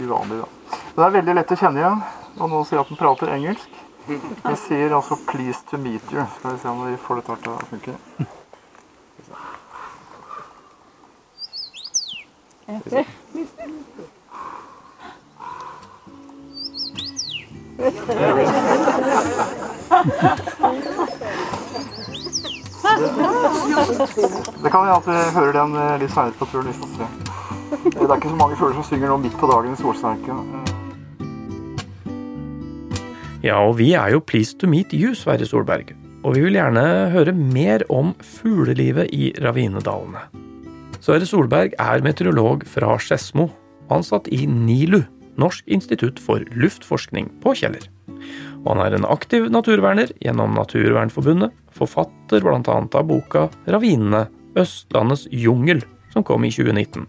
uvanlig. 0.00 0.38
da. 0.42 0.78
Det 0.96 1.04
er 1.04 1.16
veldig 1.18 1.34
lett 1.40 1.52
å 1.52 1.58
kjenne 1.58 1.82
igjen. 1.82 2.04
Og 2.38 2.50
nå 2.50 2.62
sier 2.64 2.78
jeg 2.78 2.84
at 2.84 2.92
den 2.92 3.00
prater 3.00 3.34
engelsk. 3.34 3.82
Vi 4.06 4.56
sier 4.66 4.94
altså 4.94 5.16
'please 5.16 5.60
to 5.70 5.76
meet 5.78 6.12
you'. 6.12 6.26
Skal 6.38 6.52
vi 6.52 6.58
se 6.58 6.68
om 6.68 6.86
vi 6.86 6.96
får 6.96 7.14
dette 7.16 7.36
til 7.42 7.52
å 7.52 7.58
funke. 7.70 7.94
Det 24.62 24.70
kan 24.70 24.80
hende 24.80 24.96
at 24.96 25.06
vi 25.06 25.16
hører 25.34 25.52
den 25.52 25.76
eh, 25.76 25.98
litt 26.00 26.10
seinere 26.10 26.38
på 26.38 26.44
turen. 26.52 27.23
Det 27.70 28.04
er 28.04 28.16
ikke 28.16 28.32
så 28.32 28.38
mange 28.38 28.56
fugler 28.58 28.76
som 28.78 28.86
synger 28.86 29.12
nå 29.12 29.18
midt 29.24 29.36
på 29.40 29.48
dagen 29.50 29.72
i 29.74 29.80
solsterken. 29.80 30.42
Ja, 33.44 33.58
og 33.60 33.76
vi 33.76 33.90
er 33.92 34.14
jo 34.14 34.22
pleased 34.24 34.60
to 34.62 34.68
meet 34.70 34.94
you, 34.96 35.12
Sverre 35.18 35.44
Solberg. 35.44 35.92
Og 36.24 36.36
vi 36.36 36.46
vil 36.46 36.56
gjerne 36.56 36.84
høre 37.12 37.34
mer 37.36 37.84
om 37.92 38.14
fuglelivet 38.24 39.12
i 39.12 39.34
ravinedalene. 39.44 40.22
Sverre 41.04 41.28
Solberg 41.28 41.74
er 41.76 42.04
meteorolog 42.04 42.64
fra 42.64 42.94
Skedsmo, 42.96 43.50
ansatt 43.92 44.30
i 44.32 44.46
NILU, 44.48 45.02
Norsk 45.36 45.66
institutt 45.68 46.20
for 46.22 46.44
luftforskning 46.54 47.28
på 47.42 47.52
Kjeller. 47.58 47.84
Og 48.62 48.70
han 48.70 48.80
er 48.86 48.96
en 48.96 49.08
aktiv 49.10 49.50
naturverner 49.52 50.14
gjennom 50.22 50.54
Naturvernforbundet, 50.56 51.52
forfatter 51.74 52.40
bl.a. 52.40 52.62
av 52.64 53.04
boka 53.10 53.48
'Ravinene 53.66 54.28
Østlandets 54.56 55.26
jungel', 55.28 55.84
som 56.14 56.24
kom 56.24 56.46
i 56.46 56.54
2019. 56.54 57.04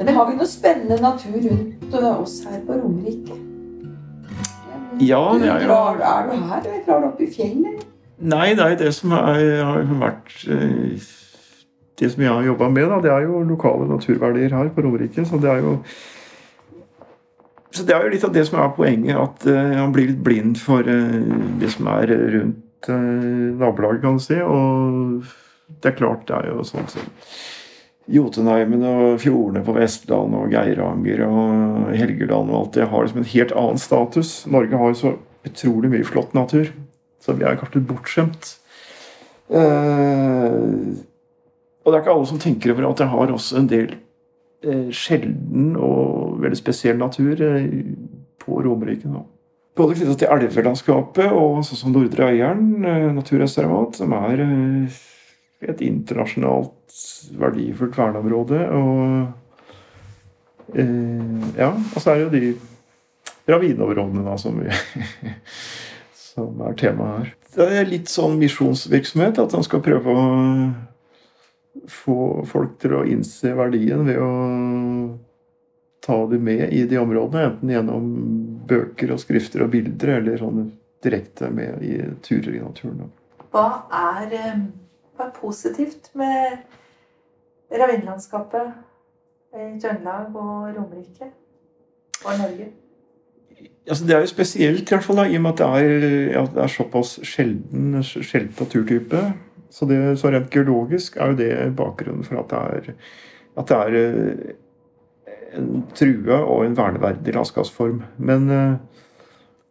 Men 0.00 0.06
det 0.06 0.12
har 0.16 0.30
vi 0.30 0.34
noe 0.38 0.48
spennende 0.48 0.96
natur 0.96 1.34
rundt 1.44 1.94
eh, 1.94 2.04
oss 2.22 2.38
her 2.48 2.60
på 2.64 2.72
Romerike. 2.72 3.34
Ja, 4.96 5.18
ja, 5.36 5.58
ja. 5.60 5.80
Er 5.92 6.30
du 6.30 6.38
her, 6.40 6.62
eller 6.62 6.78
drar 6.86 7.02
du 7.02 7.08
opp 7.10 7.20
i 7.20 7.26
fjellet? 7.28 7.82
Nei, 8.16 8.54
nei, 8.56 8.70
det 8.80 8.94
som 8.96 9.12
er, 9.18 9.42
har 9.60 9.84
vært 10.00 10.32
eh, 10.48 11.04
Det 12.00 12.10
som 12.14 12.24
jeg 12.24 12.32
har 12.32 12.48
jobba 12.48 12.70
med, 12.72 12.88
da, 12.88 13.02
det 13.04 13.12
er 13.12 13.28
jo 13.28 13.42
lokale 13.44 13.90
naturverdier 13.92 14.56
her 14.56 14.72
på 14.72 14.86
Romerike. 14.88 15.26
Så 15.28 15.42
det 15.44 15.52
er 15.52 15.60
jo 15.66 15.76
så 17.70 17.84
det 17.84 17.94
er 17.94 18.08
jo 18.08 18.16
litt 18.16 18.24
av 18.24 18.32
det 18.32 18.48
som 18.48 18.56
er 18.58 18.72
poenget, 18.74 19.20
at 19.20 19.44
uh, 19.46 19.76
han 19.78 19.92
blir 19.94 20.08
litt 20.08 20.24
blind 20.24 20.56
for 20.58 20.82
det 20.82 21.68
som 21.70 21.86
er 21.92 22.10
rundt 22.32 22.88
nabolaget, 23.60 24.00
kan 24.02 24.16
du 24.16 24.24
si. 24.24 24.40
Og 24.42 25.28
det 25.84 25.92
er 25.92 26.00
klart, 26.00 26.24
det 26.26 26.40
er 26.40 26.48
jo 26.50 26.64
sånn 26.66 26.88
som 26.90 27.04
Jotunheimen 28.10 28.82
og 28.86 29.20
fjordene 29.22 29.62
på 29.66 29.74
Vestland 29.76 30.34
og 30.34 30.50
Geiranger 30.52 31.24
og 31.26 31.90
Helgeland 31.94 32.50
og 32.50 32.56
alt 32.58 32.78
det 32.78 32.88
har 32.90 33.04
liksom 33.04 33.22
en 33.22 33.32
helt 33.32 33.54
annen 33.56 33.82
status. 33.82 34.32
Norge 34.50 34.80
har 34.80 34.96
så 34.98 35.14
utrolig 35.46 35.92
mye 35.92 36.06
flott 36.06 36.34
natur, 36.36 36.72
så 37.22 37.36
vi 37.38 37.46
er 37.46 37.58
kanskje 37.60 37.84
bortskjemt. 37.86 38.54
Eh, 39.50 40.54
og 41.80 41.90
det 41.90 41.96
er 41.96 42.02
ikke 42.02 42.14
alle 42.14 42.30
som 42.30 42.40
tenker 42.42 42.74
over 42.74 42.90
at 42.90 43.02
jeg 43.02 43.12
har 43.14 43.34
også 43.34 43.58
en 43.58 43.68
del 43.70 43.92
eh, 44.62 44.88
sjelden 44.94 45.72
og 45.78 46.40
veldig 46.42 46.58
spesiell 46.60 46.98
natur 47.00 47.40
eh, 47.46 47.70
på 48.42 48.60
Romerike 48.64 49.10
nå. 49.10 49.24
Både 49.78 49.96
knyttet 49.96 50.20
til 50.20 50.34
elvelandskapet 50.34 51.30
og 51.30 51.62
sånn 51.64 51.78
som 51.78 51.94
Nordre 51.94 52.28
Øyeren 52.32 52.84
eh, 52.84 53.08
naturreservat, 53.16 53.96
som 54.02 54.12
er 54.18 54.44
eh, 54.44 55.00
et 55.60 55.80
internasjonalt 55.84 56.98
verdifullt 57.40 57.98
verneområde. 57.98 58.60
Og 58.76 59.26
eh, 60.74 61.48
ja, 61.60 61.72
og 61.74 61.98
så 62.00 62.14
er 62.14 62.16
det 62.16 62.24
jo 62.24 62.30
de 62.34 62.52
ravineområdene 63.50 64.24
da, 64.26 64.36
som, 64.40 64.60
vi, 64.60 64.70
som 66.30 66.60
er 66.66 66.78
temaet 66.80 67.18
her. 67.18 67.34
Det 67.50 67.66
er 67.80 67.88
litt 67.88 68.08
sånn 68.10 68.38
misjonsvirksomhet, 68.38 69.40
at 69.42 69.56
han 69.56 69.66
skal 69.66 69.82
prøve 69.82 70.14
å 70.14 70.26
få 71.90 72.44
folk 72.46 72.78
til 72.82 72.94
å 72.98 73.06
innse 73.08 73.54
verdien 73.58 74.04
ved 74.06 74.20
å 74.22 74.30
ta 76.04 76.16
dem 76.30 76.44
med 76.46 76.70
i 76.72 76.84
de 76.88 76.98
områdene, 76.98 77.48
enten 77.50 77.72
gjennom 77.74 78.04
bøker 78.70 79.12
og 79.14 79.20
skrifter 79.20 79.66
og 79.66 79.72
bilder, 79.74 80.14
eller 80.20 80.38
sånn 80.40 80.70
direkte 81.04 81.50
med 81.52 81.82
i 81.84 81.98
turer 82.24 82.54
i 82.56 82.62
naturen. 82.62 83.10
Hva 83.50 83.66
er 83.90 84.30
er 85.24 85.34
positivt 85.36 86.10
med 86.18 86.58
ravinlandskapet 87.70 88.72
i 89.54 89.80
Trøndelag 89.82 90.34
og 90.34 90.70
Romerike 90.76 91.30
og 92.24 92.38
Norge? 92.38 92.70
Altså, 93.88 94.06
det 94.06 94.14
er 94.14 94.20
jo 94.20 94.26
spesielt, 94.26 94.80
i 94.80 94.94
hvert 94.94 95.04
fall 95.04 95.16
da, 95.16 95.24
i 95.26 95.36
og 95.36 95.42
med 95.42 95.52
at 95.52 95.58
det 95.58 95.66
er, 95.66 96.42
at 96.42 96.52
det 96.54 96.62
er 96.62 96.72
såpass 96.72 97.18
sjelden, 97.26 98.02
sjelden 98.02 98.54
naturtype. 98.60 99.22
Så, 99.70 99.86
det, 99.86 100.18
så 100.18 100.30
rent 100.30 100.50
geologisk 100.50 101.16
er 101.16 101.30
jo 101.30 101.38
det 101.38 101.76
bakgrunnen 101.78 102.24
for 102.26 102.40
at 102.40 102.50
det 102.50 102.58
er, 102.58 102.94
at 103.58 103.68
det 103.68 103.76
er 103.76 103.98
eh, 103.98 104.54
en 105.58 105.84
trua 105.94 106.40
og 106.42 106.64
en 106.66 106.76
verneverdig 106.76 107.34
landskapsform. 107.34 108.02
Men 108.18 108.50
eh, 108.50 108.72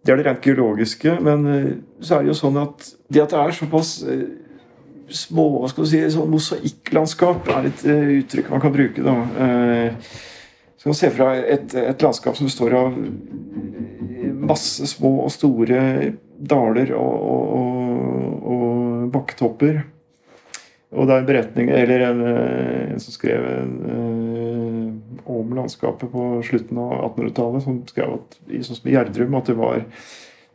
det 0.05 0.13
er 0.13 0.21
det 0.21 0.27
rent 0.27 0.45
geologiske. 0.45 1.17
Men 1.21 1.47
eh, 1.47 1.71
så 2.01 2.15
er 2.15 2.23
det 2.23 2.33
jo 2.33 2.39
sånn 2.41 2.59
at 2.61 2.91
det 3.11 3.23
at 3.25 3.35
det 3.35 3.41
er 3.41 3.57
såpass 3.59 3.97
små 5.15 5.45
hva 5.59 5.69
skal 5.71 5.85
du 5.85 5.91
si, 5.91 6.01
sånn 6.13 6.31
Mosaikklandskap 6.31 7.49
er 7.55 7.69
et 7.69 7.85
uh, 7.87 8.11
uttrykk 8.19 8.51
man 8.53 8.63
kan 8.63 8.75
bruke. 8.75 9.05
da. 9.05 9.15
Uh, 9.35 10.17
så 10.79 10.87
man 10.87 10.95
ser 10.95 11.11
fra 11.11 11.33
et, 11.35 11.73
et, 11.75 12.03
landskap 12.05 12.37
som 12.39 12.47
består 12.47 12.75
av 12.79 12.93
masse 14.47 14.87
små 14.87 15.17
og 15.25 15.33
store 15.33 15.79
daler 16.39 16.93
og, 16.95 17.25
og, 17.33 17.49
og, 17.59 18.53
og 18.53 19.09
bakketopper. 19.11 19.81
Og 20.95 21.05
det 21.05 21.13
er 21.13 21.19
en 21.21 21.27
beretning, 21.27 21.73
eller 21.75 22.05
en, 22.07 22.21
eh, 22.25 22.93
en 22.93 23.03
som 23.03 23.13
skrev 23.13 23.43
en, 23.45 23.75
om 25.29 25.51
landskapet 25.53 26.09
på 26.09 26.29
slutten 26.47 26.79
av 26.81 26.95
1800-tallet, 27.11 27.65
som 27.67 27.83
skrev 27.91 28.15
at, 28.15 28.39
sånn 28.47 28.79
som 28.79 28.89
i 28.89 28.95
Gjerdrum 28.95 29.37
at 29.37 29.51
det 29.51 29.57
var 29.59 29.83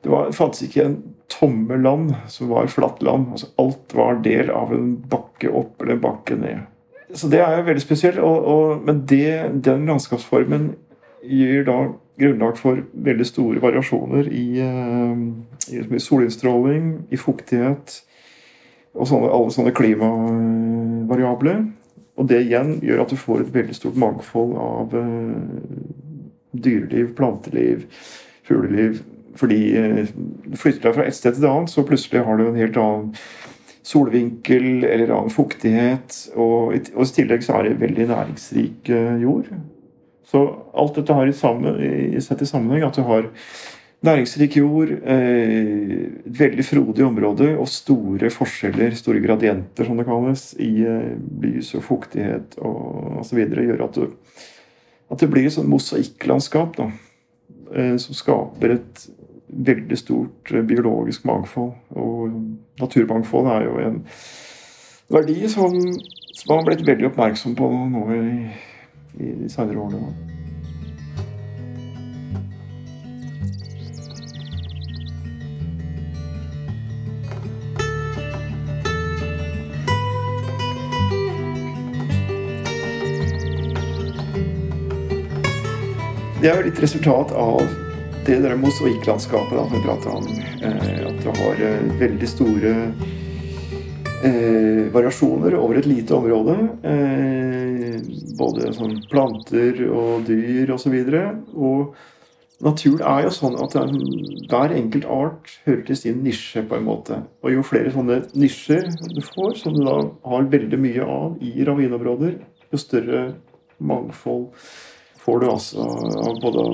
det 0.05 0.11
var, 0.13 0.33
fantes 0.37 0.65
ikke 0.67 0.85
en 0.85 0.97
tomme 1.33 1.77
land 1.77 2.15
som 2.29 2.49
var 2.49 2.67
flatt 2.67 3.03
land. 3.03 3.33
Altså, 3.33 3.51
alt 3.57 3.95
var 3.97 4.23
del 4.25 4.51
av 4.51 4.73
en 4.75 4.95
bakke 5.11 5.51
opp 5.51 5.83
eller 5.83 5.97
en 5.97 6.05
bakke 6.05 6.39
ned. 6.39 6.65
Så 7.15 7.29
det 7.31 7.41
er 7.45 7.59
jo 7.59 7.69
veldig 7.69 7.83
spesielt. 7.85 8.19
Og, 8.19 8.49
og, 8.49 8.87
men 8.87 9.05
det, 9.09 9.51
den 9.65 9.87
landskapsformen 9.89 10.73
gir 11.25 11.65
da 11.69 11.79
grunnlag 12.21 12.59
for 12.59 12.83
veldig 13.07 13.27
store 13.27 13.63
variasjoner 13.63 14.29
i, 14.31 14.49
i, 14.61 15.79
i 15.83 16.03
solinnstråling, 16.03 16.91
i 17.11 17.19
fuktighet 17.19 17.97
og 18.95 19.09
sånne, 19.11 19.31
alle 19.35 19.55
sånne 19.55 19.73
klimavariabler. 19.75 21.65
Og 22.15 22.29
det 22.31 22.45
igjen 22.45 22.77
gjør 22.85 23.03
at 23.03 23.11
du 23.11 23.19
får 23.19 23.43
et 23.43 23.55
veldig 23.57 23.75
stort 23.75 23.99
mangfold 23.99 24.53
av 24.61 24.95
uh, 24.95 25.35
dyreliv, 26.55 27.11
planteliv, 27.19 27.89
fugleliv 28.47 29.01
fordi 29.39 29.61
eh, 29.79 30.13
du 30.15 30.57
flytter 30.59 30.89
deg 30.89 30.97
fra 30.99 31.09
et 31.09 31.17
sted 31.17 31.37
til 31.37 31.45
et 31.45 31.51
annet, 31.51 31.73
så 31.73 31.87
plutselig 31.87 32.25
har 32.27 32.39
du 32.39 32.47
en 32.47 32.59
helt 32.61 32.81
annen 32.81 33.13
solvinkel 33.85 34.87
eller 34.89 35.13
annen 35.13 35.33
fuktighet. 35.33 36.17
Og, 36.35 36.75
og 36.95 37.05
i 37.05 37.15
tillegg 37.19 37.45
så 37.45 37.59
er 37.59 37.69
det 37.69 37.81
veldig 37.83 38.09
næringsrik 38.11 38.91
eh, 38.95 39.15
jord. 39.25 39.51
Så 40.25 40.43
alt 40.75 40.97
dette 40.99 41.15
har 41.15 41.31
sett 41.35 42.43
i 42.43 42.49
sammenheng 42.49 42.87
at 42.87 42.97
du 42.97 43.05
har 43.07 43.29
næringsrik 44.05 44.57
jord, 44.57 44.91
eh, 44.91 46.11
veldig 46.25 46.65
frodig 46.65 47.05
område 47.05 47.51
og 47.59 47.69
store 47.69 48.31
forskjeller, 48.33 48.97
store 48.99 49.23
gradienter 49.25 49.87
som 49.87 49.97
det 50.01 50.07
kalles, 50.09 50.53
i 50.61 50.85
eh, 50.85 51.15
lys 51.43 51.75
og 51.79 51.85
fuktighet 51.87 52.59
og 52.59 53.21
osv. 53.23 53.41
gjør 53.49 53.85
at, 53.87 53.99
du, 53.99 54.43
at 55.11 55.21
det 55.21 55.31
blir 55.33 55.49
et 55.49 55.57
sånn 55.57 55.71
mosaikklandskap 55.71 56.77
da, 56.81 56.91
eh, 57.75 57.97
som 58.03 58.17
skaper 58.17 58.79
et 58.79 59.07
veldig 59.57 59.99
stort 59.99 60.53
eh, 60.53 60.63
biologisk 60.63 61.25
mangfold. 61.25 61.73
Og 61.91 62.31
naturmangfold 62.81 63.47
er 63.47 63.65
jo 63.65 63.79
en 63.79 64.03
verdi 65.15 65.49
som, 65.49 65.75
man 66.49 66.59
har 66.59 66.71
blitt 66.71 66.87
veldig 66.87 67.11
oppmerksom 67.13 67.57
på 67.59 67.71
nå 67.71 68.07
i, 68.15 68.31
i 69.21 69.35
de 69.43 69.51
senere 69.53 69.79
årene. 69.79 70.15
Det 86.45 86.51
er 86.51 86.59
jo 86.59 86.65
litt 86.67 86.81
resultat 86.83 87.31
av 87.41 87.84
det 88.27 88.39
der 88.41 88.57
mosaikklandskapet 88.57 89.59
som 89.59 89.73
vi 89.75 89.83
prater 89.85 90.15
om, 90.17 90.25
eh, 90.63 91.07
at 91.09 91.21
du 91.21 91.29
har 91.29 91.61
eh, 91.61 91.83
veldig 92.01 92.29
store 92.29 92.73
eh, 94.25 94.87
variasjoner 94.95 95.57
over 95.59 95.79
et 95.79 95.89
lite 95.89 96.17
område. 96.17 96.57
Eh, 96.89 97.99
både 98.39 98.73
sånn 98.75 98.97
planter 99.11 99.85
og 99.91 100.25
dyr 100.29 100.73
osv. 100.73 100.97
Og, 100.97 101.13
så 101.13 101.61
og 101.69 102.65
naturen 102.65 103.05
er 103.13 103.27
jo 103.27 103.35
sånn 103.37 103.59
at 103.61 103.77
hver 103.77 104.73
enkelt 104.73 105.05
art 105.05 105.53
hører 105.67 105.85
til 105.91 106.01
sin 106.01 106.25
nisje, 106.25 106.65
på 106.65 106.79
en 106.79 106.89
måte. 106.89 107.21
Og 107.45 107.53
jo 107.53 107.67
flere 107.67 107.93
sånne 107.93 108.23
nisjer 108.33 108.89
du 109.13 109.21
får, 109.35 109.61
som 109.61 109.77
du 109.77 109.85
da 109.85 110.01
har 110.31 110.51
veldig 110.57 110.81
mye 110.81 111.13
av 111.21 111.45
i 111.45 111.55
ravineområder, 111.67 112.41
jo 112.73 112.81
større 112.81 113.25
mangfold 113.85 114.49
får 115.25 115.41
du 115.41 115.47
altså 115.49 115.85
av 116.29 116.41
både 116.43 116.65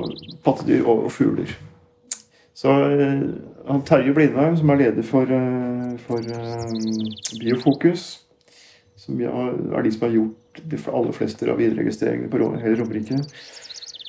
pattedyr 0.45 0.87
og, 0.89 1.07
fugler. 1.15 1.53
Så 2.55 2.73
uh, 2.73 3.77
Terje 3.87 4.15
Blindheim, 4.15 4.57
som 4.59 4.73
er 4.73 4.83
leder 4.83 5.07
for, 5.07 5.31
uh, 5.31 5.95
for 6.07 6.19
uh, 6.19 7.39
Biofokus, 7.41 8.27
som 9.01 9.21
er 9.23 9.85
de 9.87 9.93
som 9.95 10.07
har 10.09 10.17
gjort 10.17 10.63
de 10.71 10.81
aller 10.91 11.17
fleste 11.17 11.49
av 11.49 11.61
videregistreringene 11.63 12.29
på 12.29 12.51
hele 12.61 12.77
Romerike, 12.83 13.23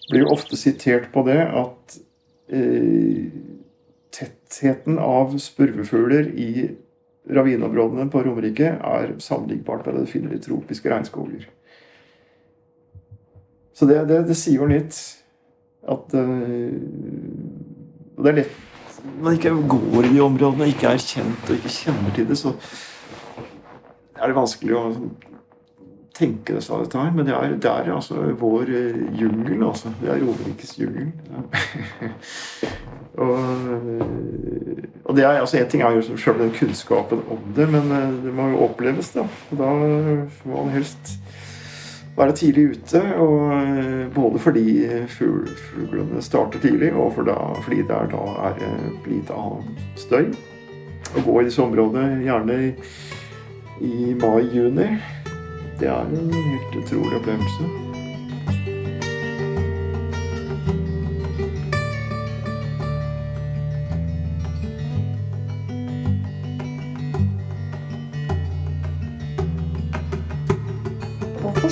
blir 0.10 0.26
jo 0.26 0.34
ofte 0.34 0.58
sitert 0.60 1.12
på 1.14 1.24
det 1.24 1.40
at 1.46 2.00
tettheten 4.12 4.98
av 5.00 5.38
spurvefugler 5.40 6.34
i 6.36 6.66
ravineområdene 7.32 8.10
på 8.12 8.24
Romerike 8.26 8.74
er 8.76 9.14
sammenlignbart 9.24 9.86
med 9.86 9.96
det 9.96 10.04
du 10.04 10.12
finner 10.12 10.36
i 10.36 10.42
tropiske 10.44 10.92
regnskoger. 10.92 11.46
Så 13.82 13.88
det, 13.90 14.04
det, 14.06 14.20
det 14.30 14.36
sier 14.38 14.60
jo 14.62 14.68
litt 14.70 14.94
at 15.90 16.12
uh, 16.14 16.74
Og 18.14 18.22
det 18.22 18.30
er 18.30 18.36
lett 18.38 18.60
Når 19.02 19.24
man 19.26 19.38
ikke 19.40 19.54
går 19.72 20.06
i 20.06 20.12
de 20.12 20.22
områdene 20.22 20.68
ikke 20.70 20.92
er 20.92 21.02
kjent 21.02 21.50
og 21.50 21.56
ikke 21.56 21.72
kjenner 21.74 22.14
til 22.14 22.28
det, 22.30 22.38
så 22.38 22.54
er 24.22 24.30
det 24.30 24.38
vanskelig 24.38 24.76
å 24.78 24.84
tenke 26.14 26.60
av 26.60 26.84
dette 26.84 27.02
her. 27.02 27.10
Men 27.16 27.26
det 27.26 27.34
er, 27.34 27.56
det 27.58 27.72
er 27.72 27.90
altså 27.96 28.28
vår 28.38 28.70
uh, 28.70 29.02
jungel, 29.18 29.64
altså. 29.66 29.90
Det 29.98 30.12
er 30.14 30.22
Romerikes 30.22 30.76
jungel. 30.78 31.10
og, 33.26 33.34
og, 35.08 35.16
det 35.18 35.26
er, 35.26 35.42
altså 35.42 35.58
En 35.58 35.74
ting 35.74 35.82
er 35.82 35.98
jo 35.98 36.22
sjøl 36.22 36.38
den 36.44 36.54
kunnskapen 36.60 37.26
om 37.34 37.42
det, 37.58 37.66
men 37.74 37.90
det 38.22 38.36
må 38.38 38.52
jo 38.54 38.62
oppleves, 38.68 39.10
da. 39.18 39.26
Og 39.50 39.66
da 39.66 39.74
må 39.74 40.54
man 40.54 40.76
helst 40.78 41.16
være 42.18 42.36
tidlig 42.38 42.66
ute. 42.76 43.02
Og 43.16 43.54
eh, 43.58 44.14
både 44.16 44.40
fordi 44.40 44.66
fuglene 45.08 46.22
starter 46.22 46.60
tidlig, 46.60 46.94
og 46.94 47.14
for 47.16 47.28
da, 47.28 47.38
fordi 47.64 47.82
det 47.82 47.98
er 47.98 48.12
da 48.14 48.24
er 48.50 48.66
lite 49.08 49.38
annen 49.38 49.78
støy. 50.00 50.32
Å 51.12 51.26
gå 51.26 51.40
i 51.42 51.48
disse 51.48 51.64
områdene 51.64 52.24
gjerne 52.24 52.60
i 53.82 54.16
mai-juni. 54.22 54.90
det 55.80 55.88
er 55.90 56.02
en 56.06 56.34
helt 56.34 56.84
utrolig 56.84 57.18
opplevelse. 57.18 57.81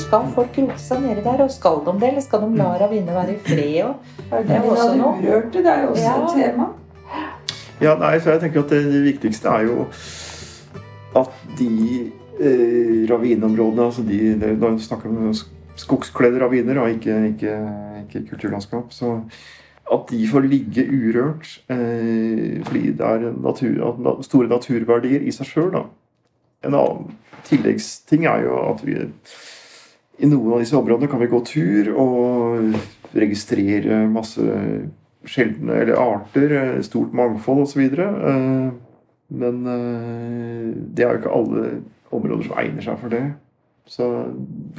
Skal 0.10 0.30
folk 0.34 0.56
rote 0.58 0.82
seg 0.82 1.04
nedi 1.06 1.22
der, 1.26 1.44
og 1.46 1.52
skal 1.54 1.84
de 1.86 1.94
det? 2.02 2.08
Eller 2.10 2.24
skal 2.26 2.42
de 2.44 2.58
la 2.58 2.70
ravine 2.82 3.14
være 3.14 3.36
i 3.36 3.42
fred? 3.46 3.84
Og... 3.86 4.16
Det 4.32 4.56
er 4.56 4.64
også 4.66 4.88
også 4.88 4.96
noe. 4.98 5.12
urørte, 5.22 5.62
det 5.62 5.74
er 5.74 5.84
jo 5.84 5.92
også 5.94 6.06
Ja. 6.08 6.16
et 6.24 6.40
tema. 6.40 6.70
Ja, 7.80 7.94
nei, 7.96 8.16
så 8.20 8.34
jeg 8.34 8.42
tenker 8.42 8.66
at 8.66 8.74
det, 8.74 8.82
det 8.92 9.04
viktigste 9.06 9.48
er 9.54 9.68
jo 9.70 9.86
at 11.20 11.38
de 11.58 11.70
eh, 12.42 13.06
ravineområdene 13.10 13.86
altså 13.86 14.04
de, 14.04 14.18
det, 14.42 14.52
Da 14.62 14.74
snakker 14.84 15.10
vi 15.10 15.30
om 15.30 15.38
skogskledde 15.80 16.42
raviner, 16.44 16.82
og 16.82 16.90
ikke, 16.98 17.16
ikke, 17.32 17.54
ikke 18.04 18.26
kulturlandskap. 18.34 18.92
Så 18.92 19.14
at 19.94 20.10
de 20.12 20.28
får 20.28 20.46
ligge 20.50 20.84
urørt 20.90 21.54
eh, 21.72 22.60
fordi 22.66 22.92
det 22.98 23.06
er 23.14 23.30
natur, 23.42 24.20
store 24.28 24.52
naturverdier 24.52 25.24
i 25.24 25.32
seg 25.34 25.48
sjøl. 25.54 25.80
En 26.66 26.76
annen 26.76 27.14
tilleggsting 27.48 28.28
er 28.28 28.44
jo 28.50 28.60
at 28.74 28.84
vi 28.86 28.98
i 30.20 30.28
noen 30.28 30.56
av 30.56 30.64
disse 30.64 30.78
områdene 30.78 31.10
kan 31.12 31.22
vi 31.22 31.30
gå 31.32 31.40
tur 31.48 31.92
og 31.96 32.76
registrere 33.16 34.04
masse 34.12 34.44
sjeldne 35.30 35.78
eller 35.82 36.00
arter, 36.00 36.52
eh, 36.56 36.82
stort 36.86 37.14
mangfold 37.16 37.64
osv. 37.66 37.82
Men 39.30 39.62
eh, 39.74 40.68
det 40.76 41.06
er 41.06 41.14
jo 41.14 41.22
ikke 41.22 41.38
alle 41.40 41.64
områder 42.16 42.48
som 42.48 42.60
egner 42.62 42.86
seg 42.86 43.00
for 43.02 43.14
det. 43.14 43.24
Så 43.90 44.06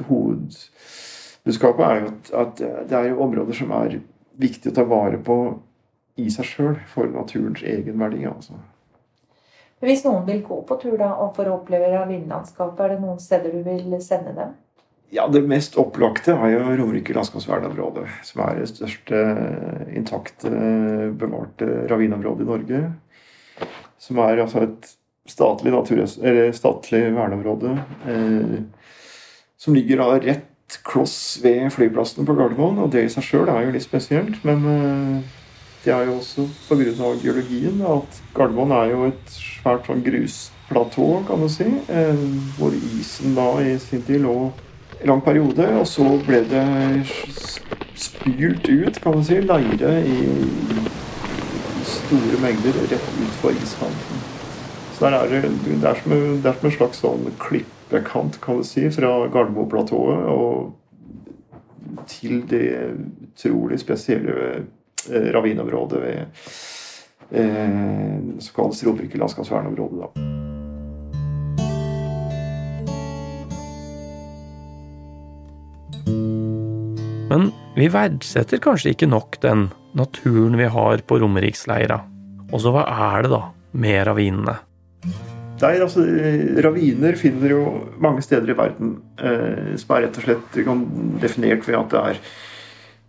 hovedbudskapet 0.07 1.85
er 1.87 1.99
jo 1.99 2.13
at 2.41 2.61
det 2.61 2.97
er 2.97 3.09
jo 3.11 3.23
områder 3.25 3.57
som 3.57 3.73
er 3.75 3.99
viktig 4.41 4.71
å 4.71 4.75
ta 4.75 4.85
vare 4.87 5.19
på 5.21 5.37
i 6.21 6.29
seg 6.31 6.47
sjøl, 6.47 6.77
for 6.91 7.09
naturens 7.11 7.63
egen 7.63 7.99
verdi. 7.99 8.25
altså. 8.27 8.59
Hvis 9.81 10.03
noen 10.05 10.25
vil 10.27 10.43
gå 10.45 10.59
på 10.67 10.77
tur 10.81 10.97
da, 10.99 11.13
og 11.23 11.33
for 11.35 11.49
å 11.49 11.57
oppleve 11.57 12.03
villlandskapet, 12.11 12.83
er 12.83 12.93
det 12.93 13.01
noen 13.01 13.21
steder 13.21 13.55
du 13.55 13.63
vil 13.65 13.95
sende 14.03 14.35
dem? 14.37 14.53
Ja, 15.11 15.27
Det 15.27 15.41
mest 15.43 15.75
opplagte 15.75 16.37
er 16.37 16.53
jo 16.53 16.59
Romerike 16.79 17.11
landskapsvernområde, 17.11 18.05
som 18.23 18.45
er 18.45 18.61
det 18.61 18.69
største 18.71 19.23
intakte, 19.91 20.51
bevarte 21.19 21.67
ravineområdet 21.91 22.45
i 22.45 22.47
Norge. 22.47 22.79
Som 23.99 24.21
er 24.23 24.39
altså 24.39 24.63
et 24.69 24.87
statlig, 25.27 25.73
statlig 26.55 27.03
verneområde. 27.17 27.75
Eh, 28.07 28.55
som 29.59 29.75
ligger 29.75 29.99
da 29.99 30.15
rett 30.15 30.79
kloss 30.87 31.39
ved 31.43 31.67
flyplassen 31.75 32.25
på 32.25 32.33
Gardermoen. 32.39 32.79
Og 32.79 32.95
det 32.95 33.05
i 33.05 33.11
seg 33.11 33.27
sjøl 33.27 33.51
er 33.51 33.67
jo 33.67 33.75
litt 33.75 33.85
spesielt, 33.85 34.39
men 34.47 34.65
eh, 34.71 35.37
det 35.83 35.93
er 35.93 36.07
jo 36.07 36.17
også 36.21 36.47
pga. 36.69 37.13
geologien 37.21 37.83
at 37.83 38.23
Gardermoen 38.37 38.71
er 38.79 38.95
jo 38.95 39.05
et 39.11 39.35
svært 39.35 39.91
sånn 39.91 40.03
grusplatå, 40.05 41.11
kan 41.27 41.43
du 41.43 41.49
si, 41.51 41.67
eh, 41.67 42.27
hvor 42.57 42.75
isen 42.95 43.35
da 43.35 43.51
i 43.59 43.77
sin 43.81 44.07
tid 44.07 44.23
lå 44.23 44.51
lang 45.07 45.21
periode, 45.25 45.65
og 45.79 45.87
så 45.89 46.05
ble 46.27 46.41
det 46.49 46.65
spylt 48.01 48.67
ut, 48.69 48.99
kan 49.01 49.15
man 49.15 49.23
si, 49.25 49.39
leire 49.41 49.93
i 50.05 50.17
store 51.85 52.41
mengder 52.43 52.77
rett 52.91 53.07
utfor 53.25 53.55
iskanten. 53.57 54.21
Så 54.93 55.05
der 55.07 55.17
er 55.17 55.31
det, 55.31 55.41
det, 55.65 55.79
er 55.89 55.97
som, 56.01 56.11
en- 56.13 56.41
det 56.43 56.49
er 56.51 56.59
som 56.59 56.69
en 56.69 56.75
slags 56.75 57.01
sånn 57.01 57.25
klippekant, 57.41 58.37
kan 58.43 58.59
du 58.61 58.67
si, 58.67 58.85
fra 58.93 59.13
Gardermoen-platået 59.33 60.27
og 60.29 60.77
til 62.11 62.41
det 62.49 62.67
utrolig 63.33 63.79
spesielle 63.81 64.35
ravinområdet 65.09 65.31
ravineområdet 65.33 66.01
ved 66.01 66.19
eh, 67.31 68.19
som 68.39 68.53
kalles 68.55 68.83
Romerike. 68.85 69.17
Men 77.31 77.47
vi 77.77 77.85
verdsetter 77.87 78.59
kanskje 78.59 78.91
ikke 78.91 79.07
nok 79.07 79.37
den 79.43 79.69
naturen 79.95 80.57
vi 80.59 80.65
har 80.67 81.03
på 81.07 81.19
Romeriksleira. 81.21 82.01
Og 82.51 82.59
så 82.59 82.73
hva 82.75 82.83
er 82.91 83.23
det 83.23 83.31
da 83.31 83.45
med 83.79 84.03
ravinene? 84.09 84.57
Nei, 85.61 85.75
altså, 85.77 86.03
Raviner 86.65 87.15
finner 87.19 87.53
jo 87.53 87.61
mange 88.01 88.23
steder 88.25 88.51
i 88.51 88.57
verden 88.57 88.95
eh, 89.21 89.77
som 89.79 89.93
er 89.95 90.07
rett 90.07 90.17
og 90.19 90.25
slett 90.25 90.57
definert 91.21 91.67
ved 91.69 91.77
at 91.77 91.93
det 91.93 92.01
er 92.01 92.19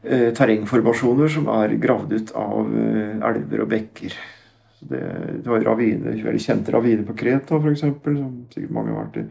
eh, 0.05 0.29
terrengformasjoner 0.37 1.33
som 1.33 1.49
er 1.57 1.75
gravd 1.83 2.15
ut 2.15 2.33
av 2.39 2.71
eh, 2.85 3.27
elver 3.33 3.65
og 3.65 3.73
bekker. 3.73 4.19
Det, 4.83 5.03
det 5.43 5.49
var 5.49 5.67
raviner, 5.67 6.15
veldig 6.29 6.45
kjente 6.45 6.75
raviner 6.75 7.09
på 7.09 7.17
Kreta 7.19 7.59
f.eks., 7.59 7.87
som 7.89 8.31
sikkert 8.53 8.77
mange 8.77 8.95
har 8.95 9.07
vært 9.07 9.21
i. 9.23 9.27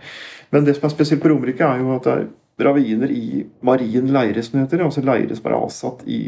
Men 0.51 0.67
det 0.67 0.75
som 0.75 0.89
er 0.89 0.95
spesielt 0.97 1.23
på 1.23 1.31
Romerike, 1.31 1.67
er 1.67 1.85
jo 1.85 1.95
at 1.95 2.07
det 2.09 2.17
er 2.17 2.29
raviner 2.60 3.12
i 3.12 3.45
marin 3.62 4.12
leire, 4.14 4.43
som 4.43 4.58
det 4.58 4.66
heter. 4.66 4.84
Altså 4.86 5.04
leire 5.06 5.38
som 5.38 5.49
er 5.49 5.58
avsatt 5.58 6.04
i 6.10 6.22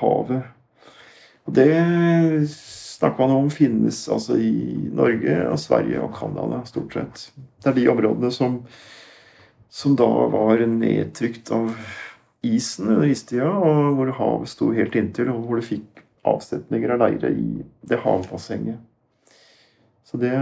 havet. 0.00 0.48
Og 1.46 1.54
det 1.54 1.70
snakker 2.50 3.26
man 3.26 3.36
om 3.36 3.52
finnes 3.52 4.00
altså 4.12 4.38
i 4.40 4.88
Norge, 4.96 5.36
og 5.50 5.60
Sverige 5.60 6.02
og 6.02 6.16
Canada, 6.16 6.62
stort 6.66 6.96
sett. 6.96 7.28
Det 7.62 7.70
er 7.70 7.78
de 7.78 7.88
områdene 7.92 8.32
som, 8.34 8.58
som 9.70 9.94
da 9.98 10.08
var 10.32 10.64
nedtrykt 10.70 11.52
av 11.54 11.70
isen 12.46 12.88
under 12.88 13.10
istida, 13.10 13.50
og 13.50 13.98
hvor 13.98 14.14
havet 14.18 14.50
sto 14.50 14.72
helt 14.74 14.96
inntil, 14.98 15.30
og 15.34 15.46
hvor 15.46 15.60
du 15.60 15.66
fikk 15.66 16.02
avsetninger 16.26 16.94
av 16.94 17.04
leire 17.04 17.30
i 17.30 17.62
det 17.86 18.00
havbassenget. 18.02 18.80
Så 20.06 20.18
det, 20.22 20.32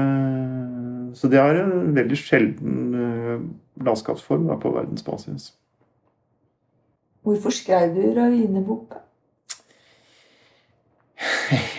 så 1.16 1.28
det 1.32 1.40
er 1.40 1.58
en 1.62 1.94
veldig 1.96 2.16
sjelden 2.20 2.80
eh, 3.00 3.44
landskapsform 3.76 4.48
da, 4.48 4.56
på 4.60 4.70
verdensbasis. 4.74 5.54
Hvorfor 7.24 7.50
skrev 7.50 7.94
du 7.94 8.20
ravineboka? 8.20 8.94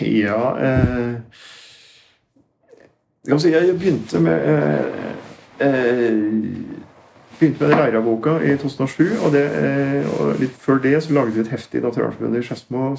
Ja 0.00 0.56
eh, 0.58 1.14
si 3.38 3.52
Jeg 3.52 3.78
begynte 3.78 4.20
med 4.20 4.48
eh, 4.48 4.84
eh, 5.60 6.12
Begynte 7.38 7.60
med 7.60 7.70
den 7.70 7.78
Leira-boka 7.78 8.38
i 8.40 8.56
2007. 8.56 9.04
Og, 9.24 9.32
det, 9.32 9.44
eh, 9.44 10.20
og 10.20 10.38
litt 10.40 10.54
før 10.56 10.78
det 10.80 11.02
så 11.04 11.12
lagde 11.12 11.34
vi 11.34 11.40
et 11.40 11.50
heftig 11.52 11.82
naturarbeid 11.84 12.38
i 12.38 12.42
Skedsmo 12.42 12.94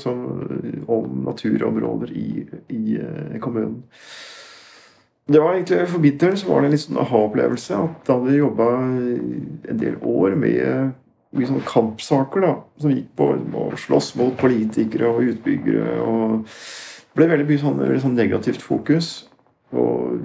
om 0.88 1.24
naturområder 1.26 2.12
i, 2.14 2.46
i 2.70 3.00
eh, 3.02 3.40
kommunen. 3.42 3.82
Det 5.28 5.40
var 5.44 5.54
egentlig 5.54 5.88
For 5.92 6.00
min 6.00 6.18
del 6.18 6.38
så 6.40 6.48
var 6.48 6.62
det 6.62 6.70
en 6.70 6.76
litt 6.76 6.86
sånn 6.86 7.02
aha-opplevelse. 7.02 7.82
At 7.84 8.08
da 8.08 8.16
hadde 8.16 8.32
vi 8.32 8.40
jobba 8.40 8.70
en 8.80 9.82
del 9.82 10.00
år 10.00 10.38
med 10.40 10.96
mye 11.36 11.50
sånne 11.50 11.68
kampsaker 11.68 12.46
da, 12.46 12.52
som 12.80 12.94
gikk 12.94 13.10
på 13.20 13.28
å 13.36 13.68
slåss 13.78 14.14
mot 14.20 14.38
politikere 14.40 15.10
og 15.12 15.28
utbyggere. 15.34 15.98
og 16.00 16.48
Det 16.48 17.20
ble 17.20 17.30
veldig 17.34 17.48
mye 17.50 17.64
sånn, 17.64 17.82
veldig 17.82 18.04
sånn 18.06 18.16
negativt 18.18 18.64
fokus. 18.64 19.12
Og 19.76 20.24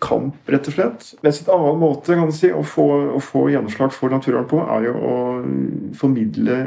kamp, 0.00 0.36
rett 0.48 0.68
og 0.68 0.76
slett. 0.76 1.08
Mens 1.24 1.40
en 1.42 1.52
annen 1.56 1.80
måte 1.80 2.16
kan 2.16 2.32
si, 2.36 2.52
å, 2.52 2.62
få, 2.64 2.86
å 3.16 3.20
få 3.24 3.48
gjennomslag 3.52 3.92
for 3.96 4.12
naturvern 4.12 4.48
på, 4.50 4.60
er 4.76 4.90
jo 4.90 4.94
å 4.96 5.16
formidle 5.96 6.60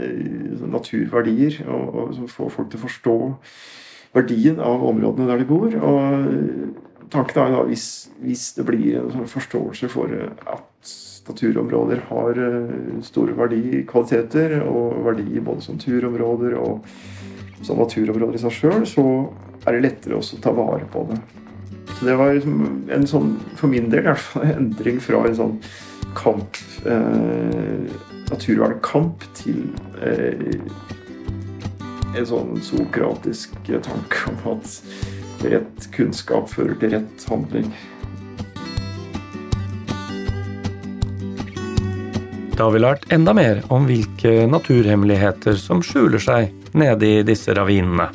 eh, 0.00 0.58
naturverdier. 0.64 1.60
Og, 1.68 1.96
og 2.24 2.28
få 2.32 2.48
folk 2.52 2.72
til 2.72 2.80
å 2.80 2.86
forstå 2.88 3.18
verdien 4.14 4.60
av 4.62 4.84
områdene 4.86 5.28
der 5.30 5.42
de 5.42 5.48
bor. 5.48 5.74
Og 5.74 7.08
tanken 7.12 7.42
er 7.42 7.54
da 7.54 7.64
hvis, 7.68 7.88
hvis 8.22 8.52
det 8.58 8.66
blir 8.68 9.00
en 9.00 9.10
sånn 9.14 9.30
forståelse 9.30 9.90
for 9.92 10.12
at 10.14 10.94
naturområder 11.28 12.02
har 12.10 12.40
eh, 12.40 12.98
store 13.04 13.36
verdikvaliteter 13.38 14.58
og 14.66 15.04
verdi 15.06 15.40
både 15.40 15.64
som 15.64 15.78
turområder 15.80 16.58
og 16.60 16.84
som 17.64 17.80
naturområder 17.80 18.36
i 18.36 18.42
seg 18.42 18.52
sjøl, 18.58 18.84
så 18.88 19.06
er 19.64 19.76
det 19.76 19.86
lettere 19.86 20.18
også 20.18 20.38
å 20.38 20.44
ta 20.44 20.52
vare 20.52 20.84
på 20.92 21.06
det. 21.08 21.20
Så 21.94 22.08
det 22.08 22.16
var 22.18 22.34
liksom 22.34 22.64
en 22.92 23.06
sånn, 23.08 23.30
for 23.56 23.72
min 23.72 23.88
del 23.92 24.04
i 24.04 24.10
hvert 24.10 24.20
fall, 24.20 24.44
en 24.44 24.66
endring 24.66 25.00
fra 25.02 25.22
en 25.24 25.38
sånn 25.38 25.54
kamp 26.18 26.60
eh, 26.88 27.94
Naturvernkamp 28.24 29.20
til 29.36 29.66
eh, 30.00 30.56
en 32.14 32.26
sånn 32.28 32.54
sokratisk 32.62 33.56
tanke 33.66 34.30
om 34.30 34.54
at 34.54 35.44
rett 35.44 35.88
kunnskap 35.94 36.48
fører 36.52 36.76
til 36.80 36.94
rett 36.94 37.26
handling. 37.28 37.72
Da 42.54 42.68
har 42.68 42.74
vi 42.74 42.84
lært 42.84 43.08
enda 43.12 43.34
mer 43.34 43.64
om 43.74 43.88
hvilke 43.88 44.44
naturhemmeligheter 44.46 45.58
som 45.58 45.82
skjuler 45.82 46.22
seg 46.22 46.52
nede 46.78 47.08
i 47.08 47.24
disse 47.26 47.54
ravinene. 47.56 48.12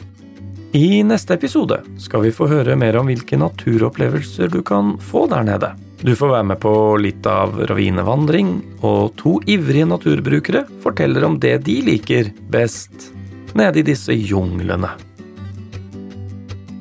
I 0.77 1.01
neste 1.03 1.33
episode 1.35 1.81
skal 1.99 2.23
vi 2.23 2.31
få 2.31 2.47
høre 2.47 2.77
mer 2.79 2.95
om 2.99 3.09
hvilke 3.09 3.39
naturopplevelser 3.41 4.51
du 4.53 4.61
kan 4.63 4.95
få 5.01 5.25
der 5.27 5.43
nede. 5.43 5.73
Du 5.99 6.13
får 6.15 6.31
være 6.31 6.47
med 6.53 6.59
på 6.63 6.73
litt 7.03 7.25
av 7.27 7.57
ravinevandring, 7.67 8.53
og 8.79 9.17
to 9.19 9.39
ivrige 9.49 9.89
naturbrukere 9.89 10.63
forteller 10.85 11.25
om 11.27 11.35
det 11.43 11.57
de 11.65 11.81
liker 11.89 12.31
best 12.53 13.09
nede 13.57 13.81
i 13.81 13.85
disse 13.85 14.13
junglene. 14.13 14.91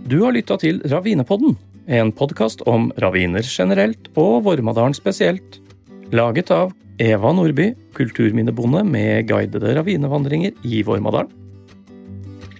Du 0.09 0.23
har 0.25 0.33
lytta 0.33 0.57
til 0.61 0.81
Ravinepodden, 0.89 1.57
en 1.89 2.12
podkast 2.12 2.62
om 2.69 2.91
raviner 3.01 3.45
generelt 3.45 4.11
og 4.16 4.45
Vormadalen 4.47 4.97
spesielt. 4.97 5.61
Laget 6.12 6.51
av 6.53 6.73
Eva 6.99 7.33
Nordby, 7.33 7.71
kulturminnebonde 7.97 8.83
med 8.89 9.29
guidede 9.29 9.75
ravinevandringer 9.77 10.57
i 10.64 10.83
Vormadalen. 10.83 11.33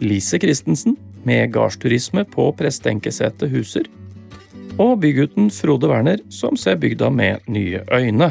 Lise 0.01 0.39
Christensen, 0.39 0.97
med 1.27 1.51
gardsturisme 1.53 2.23
på 2.31 2.47
Prestenkesetet 2.57 3.51
Huser. 3.53 3.89
Og 4.79 5.01
bygutten 5.03 5.51
Frode 5.51 5.91
Werner, 5.91 6.21
som 6.31 6.57
ser 6.57 6.79
bygda 6.79 7.11
med 7.11 7.49
nye 7.51 7.83
øyne. 7.93 8.31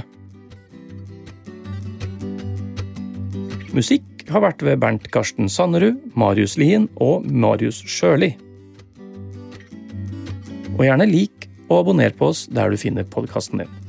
Musikk 3.75 4.16
har 4.31 4.43
vært 4.43 4.63
ved 4.65 4.79
Bernt 4.83 5.09
Karsten 5.13 5.49
Sannerud, 5.51 5.99
Marius 6.17 6.57
Lien 6.59 6.89
og 7.01 7.25
Marius 7.27 7.79
Sjøli. 7.87 8.33
Og 10.77 10.85
gjerne 10.85 11.09
lik 11.09 11.47
og 11.67 11.81
abonner 11.81 12.13
på 12.15 12.31
oss 12.31 12.45
der 12.53 12.71
du 12.71 12.79
finner 12.79 13.07
podkasten 13.07 13.63
din. 13.63 13.86